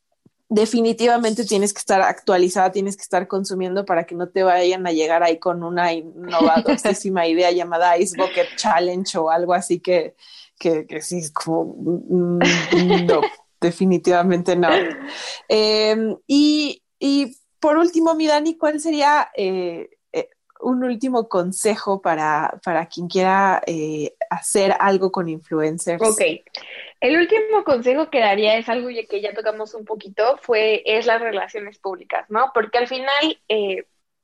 definitivamente 0.49 1.45
tienes 1.45 1.73
que 1.73 1.79
estar 1.79 2.03
actualizada, 2.03 2.71
tienes 2.71 2.97
que 2.97 3.03
estar 3.03 3.27
consumiendo 3.27 3.85
para 3.85 4.05
que 4.05 4.15
no 4.15 4.29
te 4.29 4.43
vayan 4.43 4.87
a 4.87 4.93
llegar 4.93 5.23
ahí 5.23 5.39
con 5.39 5.63
una 5.63 5.93
innovadosísima 5.93 7.27
idea 7.29 7.51
llamada 7.51 7.97
Ice 7.99 8.17
Bucket 8.17 8.57
Challenge 8.57 9.19
o 9.19 9.31
algo 9.31 9.55
así 9.55 9.81
que, 9.81 10.15
que, 10.59 10.87
que 10.87 11.01
sí 11.01 11.19
es 11.19 11.31
como, 11.31 11.65
mm, 11.65 12.39
mm, 12.39 13.07
no, 13.07 13.21
definitivamente 13.61 14.55
no. 14.55 14.69
Em, 15.49 16.17
y 16.27 16.83
y 16.99 17.37
por 17.61 17.77
último, 17.77 18.15
mi 18.15 18.27
Dani, 18.27 18.57
¿cuál 18.57 18.81
sería 18.81 19.29
eh, 19.37 19.91
un 20.65 20.85
último 20.85 21.29
consejo 21.29 22.03
para, 22.03 22.59
para 22.65 22.87
quien 22.87 23.09
quiera 23.09 23.63
eh, 23.67 24.15
hacer 24.31 24.75
algo 24.79 25.13
con 25.13 25.29
influencers? 25.29 26.03
Ok. 26.03 26.21
El 27.01 27.19
último 27.19 27.65
consejo 27.65 28.11
que 28.11 28.21
daría 28.21 28.57
es 28.57 28.69
algo 28.69 28.89
que 29.09 29.21
ya 29.21 29.35
tocamos 29.35 29.75
un 29.75 29.85
poquito, 29.85 30.39
fue, 30.43 30.83
es 30.87 31.07
las 31.07 31.21
relaciones 31.21 31.79
públicas, 31.79 32.25
¿no? 32.31 32.51
Porque 32.55 32.79
al 32.79 32.89
final 32.89 33.39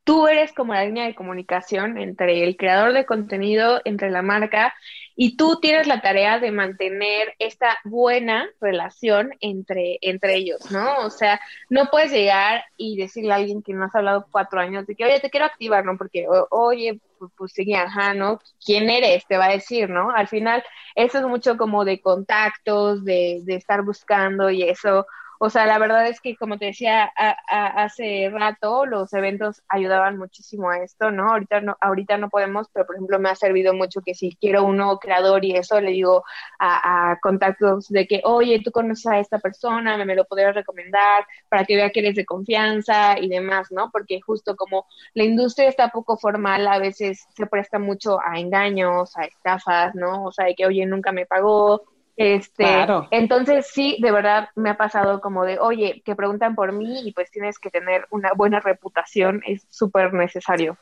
tú 0.05 0.27
eres 0.27 0.53
como 0.53 0.75
la 0.75 0.85
línea 0.85 1.07
de 1.07 1.15
comunicación 1.15 1.99
entre 1.99 2.43
el 2.43 2.57
creador 2.57 2.93
de 2.93 3.07
contenido, 3.07 3.81
entre 3.85 4.11
la 4.11 4.23
marca 4.23 4.75
y 5.23 5.37
tú 5.37 5.59
tienes 5.61 5.87
la 5.87 6.01
tarea 6.01 6.39
de 6.39 6.51
mantener 6.51 7.35
esta 7.39 7.77
buena 7.85 8.49
relación 8.59 9.35
entre, 9.41 9.99
entre 10.01 10.37
ellos, 10.37 10.71
¿no? 10.71 11.01
O 11.01 11.11
sea, 11.11 11.39
no 11.69 11.91
puedes 11.91 12.11
llegar 12.11 12.65
y 12.79 12.97
decirle 12.97 13.35
a 13.35 13.37
alguien 13.37 13.63
que 13.63 13.75
no 13.75 13.85
has 13.85 13.95
hablado 13.95 14.27
cuatro 14.31 14.61
años 14.61 14.87
de 14.87 14.97
que, 14.97 15.05
oye, 15.05 15.21
te 15.21 15.29
quiero 15.29 15.45
activar, 15.45 15.85
¿no? 15.85 15.99
Porque, 15.99 16.27
oye, 16.49 17.03
pues, 17.19 17.31
pues 17.37 17.53
sí, 17.53 17.75
ajá, 17.75 18.15
¿no? 18.15 18.41
¿Quién 18.65 18.89
eres? 18.89 19.27
Te 19.27 19.37
va 19.37 19.45
a 19.45 19.53
decir, 19.53 19.91
¿no? 19.91 20.11
Al 20.11 20.27
final, 20.27 20.65
eso 20.95 21.19
es 21.19 21.25
mucho 21.27 21.59
como 21.59 21.85
de 21.85 22.01
contactos, 22.01 23.05
de, 23.05 23.41
de 23.45 23.57
estar 23.57 23.83
buscando 23.83 24.49
y 24.49 24.63
eso 24.63 25.05
O 25.43 25.49
sea, 25.49 25.65
la 25.65 25.79
verdad 25.79 26.07
es 26.07 26.21
que, 26.21 26.37
como 26.37 26.59
te 26.59 26.67
decía 26.67 27.11
hace 27.47 28.29
rato, 28.31 28.85
los 28.85 29.11
eventos 29.15 29.63
ayudaban 29.71 30.19
muchísimo 30.19 30.69
a 30.69 30.83
esto, 30.83 31.11
¿no? 31.11 31.31
Ahorita 31.31 31.63
no, 31.63 31.79
ahorita 31.81 32.19
no 32.19 32.29
podemos, 32.29 32.69
pero 32.71 32.85
por 32.85 32.97
ejemplo 32.97 33.19
me 33.19 33.31
ha 33.31 33.35
servido 33.35 33.73
mucho 33.73 34.03
que 34.03 34.15
si 34.15 34.37
quiero 34.37 34.65
un 34.67 34.77
nuevo 34.77 34.99
creador 34.99 35.43
y 35.47 35.57
eso, 35.57 35.81
le 35.81 35.93
digo 35.93 36.25
a, 36.59 37.17
contactos 37.23 37.89
de 37.89 38.07
que, 38.07 38.21
oye, 38.25 38.61
tú 38.63 38.71
conoces 38.71 39.07
a 39.07 39.19
esta 39.19 39.39
persona, 39.39 39.97
me, 39.97 40.05
me 40.05 40.15
lo 40.15 40.27
podrías 40.27 40.55
recomendar 40.55 41.25
para 41.49 41.65
que 41.65 41.77
vea 41.77 41.89
que 41.89 42.01
eres 42.01 42.17
de 42.17 42.27
confianza 42.27 43.19
y 43.19 43.31
demás, 43.31 43.69
¿no? 43.71 43.91
Porque 43.91 44.21
justo 44.21 44.57
como 44.57 44.85
la 45.15 45.25
industria 45.25 45.71
está 45.71 45.89
poco 45.89 46.19
formal, 46.19 46.67
a 46.69 46.79
veces 46.79 47.27
se 47.35 47.47
presta 47.47 47.79
mucho 47.79 48.19
a 48.23 48.39
engaños, 48.39 49.17
a 49.17 49.25
estafas, 49.25 49.95
¿no? 49.95 50.25
O 50.27 50.33
sea, 50.33 50.45
de 50.45 50.55
que, 50.55 50.67
oye, 50.67 50.85
nunca 50.85 51.13
me 51.13 51.25
pagó, 51.25 51.83
este, 52.21 52.87
entonces 53.13 53.69
sí, 53.73 53.97
de 54.03 54.13
verdad 54.13 54.51
me 54.55 54.69
ha 54.69 54.77
pasado 54.77 55.23
como 55.23 55.47
de, 55.47 55.59
oye, 55.59 56.03
que 56.05 56.15
preguntan 56.15 56.55
por 56.55 56.71
mí 56.71 57.01
y 57.03 57.13
pues 57.13 57.31
tienes 57.31 57.59
que 57.59 57.71
tener 57.71 58.07
una 58.11 58.33
buena 58.37 58.61
reputación, 58.61 59.41
es 59.47 59.67
súper 59.71 60.13
necesario. 60.13 60.77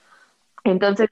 Entonces, 0.64 1.10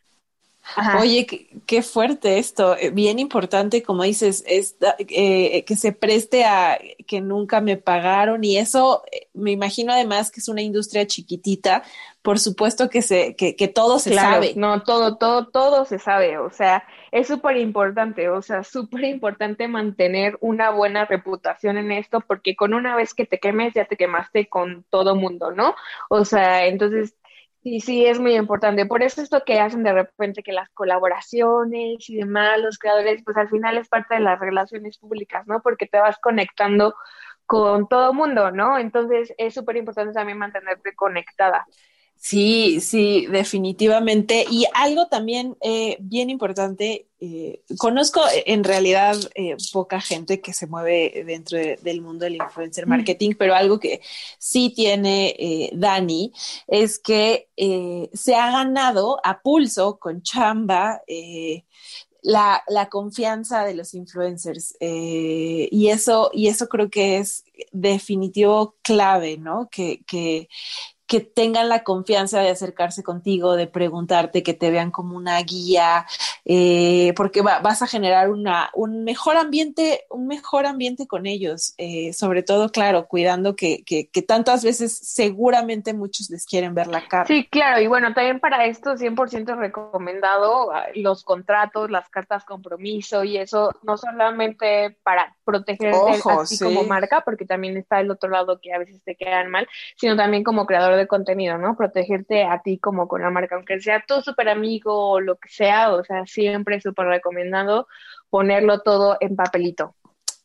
Oye, 1.01 1.27
qué, 1.67 1.83
fuerte 1.83 2.39
esto, 2.39 2.77
eh, 2.77 2.91
bien 2.91 3.19
importante, 3.19 3.83
como 3.83 4.03
dices, 4.03 4.45
es 4.47 4.77
eh, 4.99 5.65
que 5.65 5.77
se 5.77 5.93
preste 5.93 6.45
a 6.45 6.79
que 7.07 7.21
nunca 7.21 7.61
me 7.61 7.77
pagaron 7.77 8.43
y 8.45 8.59
eso 8.59 9.05
eh, 9.11 9.29
me 9.33 9.53
imagino 9.53 9.93
además 9.93 10.31
que 10.31 10.41
es 10.41 10.49
una 10.49 10.63
industria 10.63 11.07
chiquitita, 11.07 11.83
por 12.21 12.39
supuesto 12.39 12.91
que 12.91 13.01
se, 13.01 13.37
que, 13.37 13.55
que 13.55 13.69
todo 13.69 13.99
se 13.99 14.15
sabe. 14.15 14.55
No, 14.57 14.83
todo, 14.83 15.17
todo, 15.17 15.47
todo 15.47 15.85
se 15.85 15.99
sabe, 15.99 16.37
o 16.39 16.51
sea, 16.51 16.85
es 17.13 17.29
súper 17.29 17.57
importante, 17.57 18.29
o 18.29 18.43
sea, 18.43 18.65
súper 18.65 19.05
importante 19.05 19.69
mantener 19.69 20.37
una 20.41 20.71
buena 20.71 21.05
reputación 21.05 21.79
en 21.79 21.93
esto, 21.93 22.21
porque 22.21 22.57
con 22.57 22.75
una 22.75 22.97
vez 22.97 23.15
que 23.15 23.25
te 23.25 23.39
quemes, 23.39 23.73
ya 23.75 23.85
te 23.85 23.97
quemaste 23.97 24.49
con 24.49 24.85
todo 24.91 25.15
mundo, 25.15 25.53
¿no? 25.53 25.75
O 26.11 26.25
sea, 26.25 26.67
entonces 26.67 27.15
Sí, 27.67 27.81
sí, 27.81 28.07
es 28.07 28.21
muy 28.21 28.37
importante. 28.37 28.87
Por 28.87 29.03
eso 29.03 29.21
esto 29.21 29.43
que 29.45 29.59
hacen 29.59 29.83
de 29.83 29.93
repente 29.93 30.45
que 30.45 30.53
las 30.53 30.71
colaboraciones 30.71 32.09
y 32.09 32.17
demás, 32.17 32.61
los 32.61 32.79
creadores, 32.79 33.23
pues 33.25 33.37
al 33.37 33.49
final 33.49 33.77
es 33.77 33.89
parte 33.89 34.15
de 34.15 34.21
las 34.21 34.39
relaciones 34.39 34.99
públicas, 34.99 35.45
¿no? 35.49 35.61
Porque 35.63 35.87
te 35.89 35.99
vas 35.99 36.17
conectando 36.19 36.95
con 37.45 37.89
todo 37.89 38.15
mundo, 38.15 38.53
¿no? 38.53 38.79
Entonces 38.79 39.35
es 39.37 39.55
súper 39.55 39.77
importante 39.79 40.13
también 40.15 40.39
mantenerte 40.39 40.95
conectada. 40.95 41.67
Sí, 42.19 42.81
sí, 42.81 43.27
definitivamente. 43.31 44.47
Y 44.51 44.65
algo 44.75 45.07
también 45.07 45.57
eh, 45.61 45.97
bien 46.01 46.29
importante, 46.29 47.07
eh, 47.21 47.63
conozco 47.79 48.21
en 48.47 48.65
realidad 48.65 49.17
eh, 49.37 49.57
poca 49.73 50.01
gente 50.01 50.41
que 50.41 50.53
se 50.53 50.67
mueve 50.67 51.23
dentro 51.25 51.57
del 51.57 52.01
mundo 52.01 52.25
del 52.25 52.37
influencer 52.37 52.87
marketing, 52.87 53.35
pero 53.39 53.55
algo 53.55 53.79
que 53.79 54.01
sí 54.39 54.73
tiene 54.75 55.71
Dani 55.75 56.33
es 56.67 56.99
que 56.99 57.49
se 58.13 58.35
ha 58.35 58.51
ganado 58.51 59.21
a 59.23 59.41
pulso 59.41 59.99
con 59.99 60.23
chamba. 60.23 61.03
La, 62.23 62.65
la, 62.67 62.89
confianza 62.89 63.65
de 63.65 63.75
los 63.75 63.95
influencers 63.95 64.77
y 64.81 65.89
eso 65.89 66.31
y 66.33 66.49
eso 66.49 66.67
creo 66.67 66.91
que 66.91 67.19
es 67.19 67.45
definitivo 67.71 68.75
clave, 68.83 69.37
¿no? 69.39 69.69
Que, 69.71 70.03
que, 70.05 70.49
que 71.07 71.21
tengan 71.21 71.69
la 71.69 71.85
confianza 71.85 72.41
de 72.41 72.51
acercarse 72.51 73.03
contigo, 73.03 73.55
de 73.55 73.67
preguntarte, 73.67 74.43
que 74.43 74.55
te 74.55 74.71
vean 74.71 74.91
como 74.91 75.17
una 75.17 75.41
guía, 75.43 76.07
eh, 76.45 77.13
porque 77.17 77.43
vas 77.43 77.83
a 77.83 77.87
generar 77.87 78.31
una, 78.31 78.71
un 78.75 79.05
mejor 79.05 79.37
ambiente, 79.37 80.05
un 80.11 80.27
mejor 80.27 80.67
ambiente 80.67 81.07
con 81.07 81.27
ellos, 81.27 81.75
eh, 81.79 82.13
sobre 82.13 82.43
todo, 82.43 82.71
claro, 82.71 83.07
cuidando 83.07 83.55
que, 83.55 83.85
que, 83.85 84.09
que, 84.09 84.23
tantas 84.23 84.65
veces 84.65 84.99
seguramente 84.99 85.95
muchos 85.95 86.29
les 86.31 86.45
quieren 86.45 86.75
ver 86.75 86.89
la 86.89 87.07
cara. 87.07 87.27
Sí, 87.27 87.47
claro, 87.49 87.81
y 87.81 87.87
bueno, 87.87 88.13
también 88.13 88.41
para 88.41 88.65
esto 88.67 88.97
100% 88.97 89.57
recomendado 89.57 90.73
ah, 90.73 90.87
los 90.95 91.23
contratos, 91.23 91.91
las 91.91 92.09
cartas 92.09 92.45
compromiso 92.45 93.23
y 93.23 93.37
eso, 93.37 93.73
no 93.83 93.97
solamente 93.97 94.97
para 95.05 95.36
protegerte 95.47 96.21
así 96.29 96.59
como 96.59 96.85
marca, 96.85 97.23
porque 97.25 97.47
también 97.47 97.79
está 97.79 98.01
el 98.01 98.11
otro 98.11 98.29
lado 98.29 98.61
que 98.61 98.75
a 98.75 98.79
veces 98.79 99.01
te 99.05 99.15
quedan 99.17 99.51
mal, 99.51 99.67
sino 99.97 100.17
también 100.17 100.45
como 100.45 100.67
creador 100.67 100.97
de 100.97 101.07
contenido, 101.07 101.57
¿no? 101.57 101.77
Protegerte 101.77 102.45
a 102.45 102.61
ti 102.61 102.79
como 102.79 103.09
con 103.09 103.23
la 103.23 103.31
marca, 103.31 103.55
aunque 103.55 103.81
sea 103.81 104.05
tu 104.07 104.21
súper 104.21 104.51
amigo 104.51 105.13
o 105.13 105.21
lo 105.21 105.37
que 105.37 105.49
sea, 105.49 105.95
o 105.95 106.05
sea, 106.05 106.27
siempre 106.27 106.81
súper 106.81 107.07
recomendado 107.07 107.87
ponerlo 108.29 108.81
todo 108.81 109.17
en 109.21 109.37
papelito. 109.37 109.95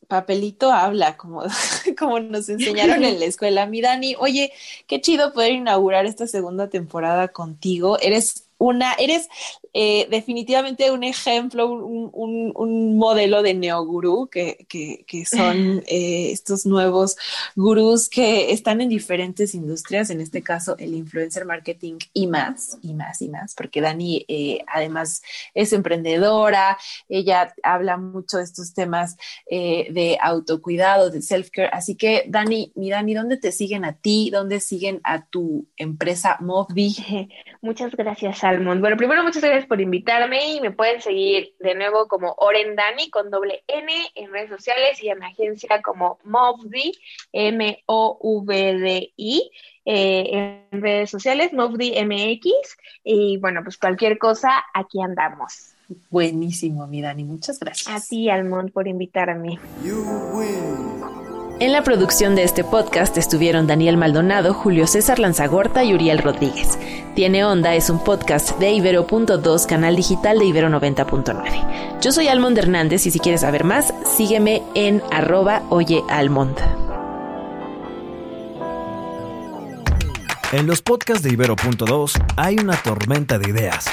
Papelito 0.08 0.72
habla, 0.72 1.18
como, 1.18 1.44
como 1.98 2.20
nos 2.20 2.50
enseñaron 2.50 3.04
en 3.04 3.20
la 3.20 3.26
escuela. 3.26 3.66
Mi 3.66 3.82
Dani, 3.82 4.16
oye, 4.20 4.52
qué 4.88 5.02
chido 5.02 5.34
poder 5.34 5.54
inaugurar 5.54 6.06
esta 6.06 6.28
segunda 6.28 6.70
temporada 6.70 7.30
contigo. 7.30 7.98
Eres 8.00 8.51
una, 8.62 8.94
eres 8.94 9.28
eh, 9.74 10.08
definitivamente 10.10 10.92
un 10.92 11.04
ejemplo, 11.04 11.72
un, 11.72 12.98
modelo 12.98 13.42
de 13.42 13.56
neogurú, 13.56 14.30
que, 14.30 14.68
que, 14.68 15.26
son 15.26 15.82
eh, 15.88 16.32
estos 16.32 16.66
nuevos 16.66 17.16
gurús 17.56 18.08
que 18.08 18.52
están 18.52 18.82
en 18.82 18.90
diferentes 18.90 19.56
industrias, 19.56 20.12
en 20.12 20.22
este 20.22 20.44
caso 20.44 20.76
el 20.78 20.94
influencer 20.94 21.46
marketing 21.46 21.98
y 22.14 22.28
más, 22.28 22.78
y 22.84 22.94
más, 22.94 23.22
y 23.22 23.30
más, 23.30 23.56
porque 23.56 23.82
Dani 23.82 24.26
eh, 24.28 24.60
además 24.68 25.24
es 25.56 25.74
emprendedora, 25.74 26.78
ella 27.10 27.56
habla 27.64 27.98
mucho 27.98 28.38
de 28.38 28.44
estos 28.44 28.74
temas 28.74 29.18
de 29.50 30.18
autocuidado, 30.22 31.10
de 31.10 31.22
self-care, 31.22 31.70
así 31.72 31.96
que 31.96 32.26
Dani, 32.28 32.72
mi 32.76 32.90
Dani, 32.92 33.14
¿dónde 33.14 33.38
te 33.38 33.52
siguen 33.52 33.86
a 33.86 33.94
ti? 33.94 34.30
¿Dónde 34.32 34.60
siguen 34.60 35.02
a 35.04 35.26
tu 35.26 35.68
empresa 35.78 36.38
Movbi? 36.42 36.96
Muchas 37.62 37.96
gracias, 37.96 38.44
Almond. 38.52 38.82
Bueno, 38.82 38.98
primero 38.98 39.24
muchas 39.24 39.42
gracias 39.42 39.66
por 39.66 39.80
invitarme 39.80 40.54
y 40.54 40.62
me 40.62 40.72
pueden 40.72 41.02
seguir 41.02 41.54
de 41.60 41.74
nuevo 41.76 42.08
como 42.08 42.36
Orendani 42.38 43.10
con 43.10 43.32
doble 43.32 43.64
N 43.68 43.92
en 44.16 44.32
redes 44.32 44.50
sociales 44.50 45.02
y 45.02 45.10
en 45.10 45.20
la 45.20 45.28
agencia 45.28 45.82
como 45.82 46.20
Movdi, 46.24 46.92
M-O-V-D-I. 47.32 48.72
Eh, 49.84 50.64
en 50.72 50.80
redes 50.80 51.10
sociales, 51.10 51.54
Movdi 51.54 51.94
MX, 52.06 52.52
y 53.04 53.38
bueno, 53.38 53.62
pues 53.64 53.80
cualquier 53.80 54.20
cosa, 54.20 54.64
aquí 54.76 55.02
andamos. 55.02 55.74
Buenísimo, 56.12 56.86
mi 56.86 57.02
Dani, 57.02 57.24
muchas 57.24 57.60
gracias. 57.60 57.88
A 57.88 58.00
ti, 58.08 58.30
Almond, 58.30 58.72
por 58.72 58.88
invitarme. 58.88 59.60
En 61.62 61.74
la 61.74 61.84
producción 61.84 62.36
de 62.36 62.42
este 62.42 62.64
podcast 62.64 63.20
estuvieron 63.20 63.68
Daniel 63.68 63.96
Maldonado, 63.96 64.52
Julio 64.52 64.88
César 64.88 65.20
Lanzagorta 65.20 65.84
y 65.84 65.94
Uriel 65.94 66.18
Rodríguez. 66.18 66.80
Tiene 67.14 67.46
Onda 67.46 67.76
es 67.76 67.92
un 67.92 68.04
podcast 68.04 68.58
de 68.58 68.72
Ibero.2, 68.72 69.68
canal 69.68 69.96
digital 69.96 70.40
de 70.40 70.46
Ibero 70.46 70.70
90.9. 70.70 72.00
Yo 72.02 72.12
soy 72.12 72.30
Almond 72.30 72.58
Hernández 72.58 73.06
y 73.06 73.12
si 73.12 73.20
quieres 73.20 73.42
saber 73.42 73.64
más, 73.64 73.94
sígueme 74.18 74.64
en 74.74 75.04
arroba 75.12 75.62
oyealmond. 75.70 76.58
En 80.54 80.66
los 80.66 80.82
podcasts 80.82 81.22
de 81.22 81.32
Ibero.2 81.32 82.24
hay 82.38 82.58
una 82.58 82.76
tormenta 82.76 83.38
de 83.38 83.52
ideas. 83.52 83.86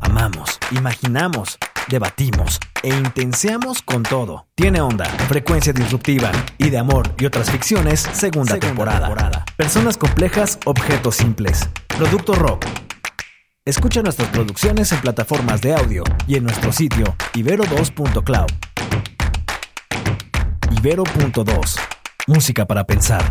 Amamos, 0.00 0.58
imaginamos 0.72 1.56
debatimos 1.88 2.58
e 2.82 2.88
intenseamos 2.88 3.82
con 3.82 4.02
todo. 4.02 4.46
Tiene 4.54 4.80
onda, 4.80 5.04
frecuencia 5.28 5.72
disruptiva 5.72 6.30
y 6.58 6.70
de 6.70 6.78
amor 6.78 7.14
y 7.18 7.26
otras 7.26 7.50
ficciones, 7.50 8.00
segunda, 8.12 8.58
temporada. 8.58 9.44
Personas 9.56 9.96
complejas, 9.96 10.58
objetos 10.64 11.16
simples. 11.16 11.68
Producto 11.86 12.34
rock. 12.34 12.66
Escucha 13.64 14.02
nuestras 14.02 14.28
producciones 14.28 14.90
en 14.92 15.00
plataformas 15.00 15.60
de 15.60 15.74
audio 15.74 16.02
y 16.26 16.36
en 16.36 16.44
nuestro 16.44 16.72
sitio 16.72 17.16
ibero2.cloud. 17.34 18.50
Ibero.2. 20.78 21.80
Música 22.26 22.66
para 22.66 22.84
pensar. 22.84 23.22